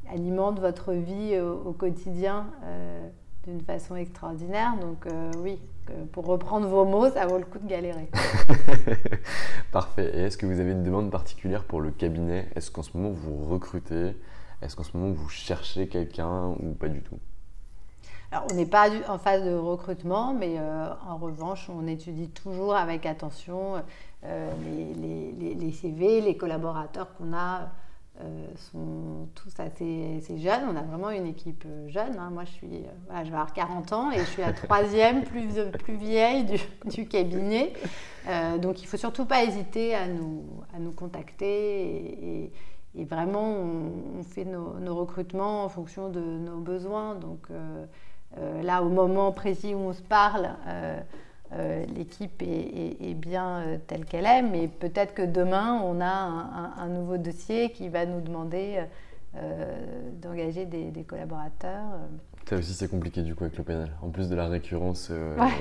[0.09, 3.09] alimente votre vie au, quotidien euh,
[3.47, 4.77] d'une façon extraordinaire.
[4.81, 5.59] Donc euh, oui,
[6.13, 8.09] pour reprendre vos mots, ça vaut le coup de galérer.
[9.73, 10.11] Parfait.
[10.15, 12.49] Et est-ce que vous avez une demande particulière pour le cabinet?
[12.55, 14.17] Est-ce qu'en ce moment vous recrutez?
[14.63, 17.19] Est-ce qu'en ce moment vous cherchez quelqu'un ou pas du tout?
[18.33, 22.75] Alors, on n'est pas en phase de recrutement, mais euh, en revanche, on étudie toujours
[22.75, 23.77] avec attention
[24.27, 24.51] euh,
[25.59, 27.69] les, CV, les collaborateurs qu'on a
[28.21, 30.63] euh, sont tous assez, jeunes.
[30.71, 32.19] On a vraiment une équipe euh, jeune.
[32.19, 32.31] Hein.
[32.33, 35.97] Moi, je, suis, je vais avoir 40 ans et je suis la troisième plus, plus
[35.97, 36.47] vieille
[36.85, 37.73] du, cabinet.
[38.59, 42.51] donc, il ne faut surtout pas hésiter à nous, à nous contacter.
[42.95, 43.53] Et, vraiment,
[44.19, 47.15] on, fait nos, recrutements en fonction de nos besoins.
[47.15, 47.49] Donc,
[48.63, 51.01] là, au moment précis où on se parle, euh,
[51.95, 57.17] l'équipe est, bien euh, telle qu'elle est, mais peut-être que demain, on a un, nouveau
[57.17, 58.81] dossier qui va nous demander
[59.37, 59.75] euh,
[60.21, 61.83] d'engager des, collaborateurs.
[62.49, 63.91] Ça aussi, c'est compliqué du coup avec le pénal.
[64.03, 65.11] En plus de la récurrence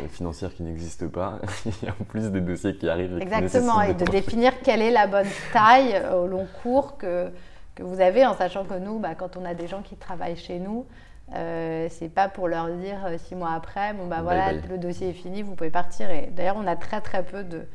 [0.09, 3.17] financière qui n'existe pas, il y a en plus des dossiers qui arrivent.
[3.19, 7.31] Exactement, et de définir quelle est la bonne taille au long cours que,
[7.73, 10.37] que vous avez, en sachant que nous, bah, quand on a des gens qui travaillent
[10.37, 10.85] chez nous,
[11.33, 15.09] euh, c'est pas pour leur dire euh, six mois après, bon bah voilà, le dossier
[15.09, 16.09] est fini, vous pouvez partir.
[16.11, 17.65] Et d'ailleurs, on a très très peu de,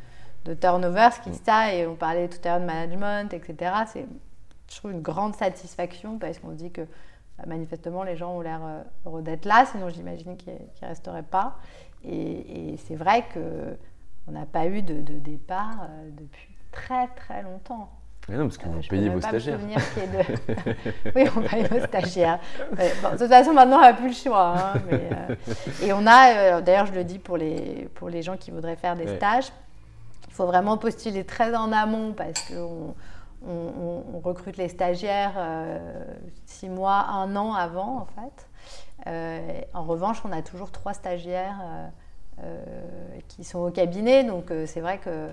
[0.45, 1.41] de turnover, ce qui mm.
[1.45, 3.73] ça, et on parlait tout à l'heure de management, etc.
[3.87, 4.07] C'est,
[4.71, 6.83] je trouve, une grande satisfaction parce qu'on se dit que
[7.39, 11.25] bah, manifestement les gens ont l'air euh, heureux d'être là, sinon j'imagine qu'ils ne resteraient
[11.25, 11.59] pas.
[12.05, 17.91] Et, c'est vrai qu'on n'a pas eu de, de départ depuis très très longtemps.
[18.31, 19.59] Mais non, parce que euh, vous payez vos stagiaires.
[21.17, 22.39] oui, on paye vos stagiaires.
[22.71, 24.55] de toute façon, maintenant, on n'a plus le choix.
[24.57, 25.35] Hein, euh,
[25.83, 28.77] Et on a, euh, d'ailleurs, je le dis pour les, pour les gens qui voudraient
[28.77, 29.51] faire des stages,
[30.29, 32.95] il faut vraiment postuler très en amont parce qu'on
[33.45, 35.35] on, recrute les stagiaires
[36.47, 39.67] six mois, un an avant, en fait.
[39.75, 41.59] en revanche, on a toujours trois stagiaires
[43.27, 44.23] qui sont au cabinet.
[44.23, 45.29] Donc, c'est vrai que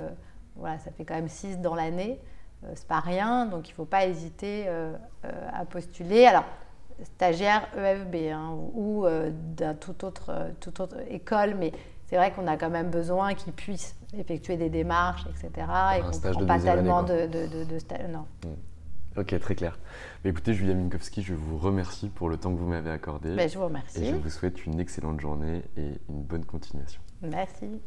[0.55, 2.19] voilà, ça fait quand même six dans l'année.
[2.63, 4.93] Euh, c'est pas rien, donc il ne faut pas hésiter euh,
[5.25, 6.25] euh, à postuler.
[6.25, 6.45] Alors,
[7.03, 9.05] stagiaire EFB hein, ou
[9.55, 11.71] d'un tout autre, toute autre école, mais
[12.07, 15.67] c'est vrai qu'on a quand même besoin qu'ils puissent effectuer des démarches, etc.
[15.97, 18.09] et qu'on ne prend pas tellement de, de, de, stages.
[18.09, 18.25] Non.
[18.43, 19.19] Hmm.
[19.19, 19.77] Ok, très clair.
[20.23, 23.35] Mais écoutez, Julia Minkowski, je vous remercie pour le temps que vous m'avez accordé.
[23.35, 24.03] Ben, je vous remercie.
[24.03, 27.01] Et je vous souhaite une excellente journée et une bonne continuation.
[27.21, 27.79] Merci.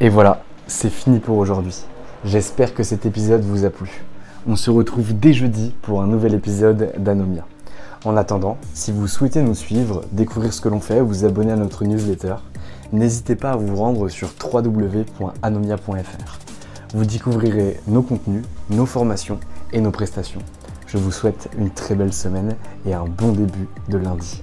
[0.00, 1.76] Et voilà, c'est fini pour aujourd'hui.
[2.24, 4.02] J'espère que cet épisode vous a plu.
[4.46, 7.46] On se retrouve dès jeudi pour un nouvel épisode d'Anomia.
[8.04, 11.56] En attendant, si vous souhaitez nous suivre, découvrir ce que l'on fait, vous abonner à
[11.56, 12.34] notre newsletter,
[12.92, 16.38] n'hésitez pas à vous rendre sur www.anomia.fr.
[16.92, 19.38] Vous découvrirez nos contenus, nos formations
[19.72, 20.42] et nos prestations.
[20.88, 24.42] Je vous souhaite une très belle semaine et un bon début de lundi.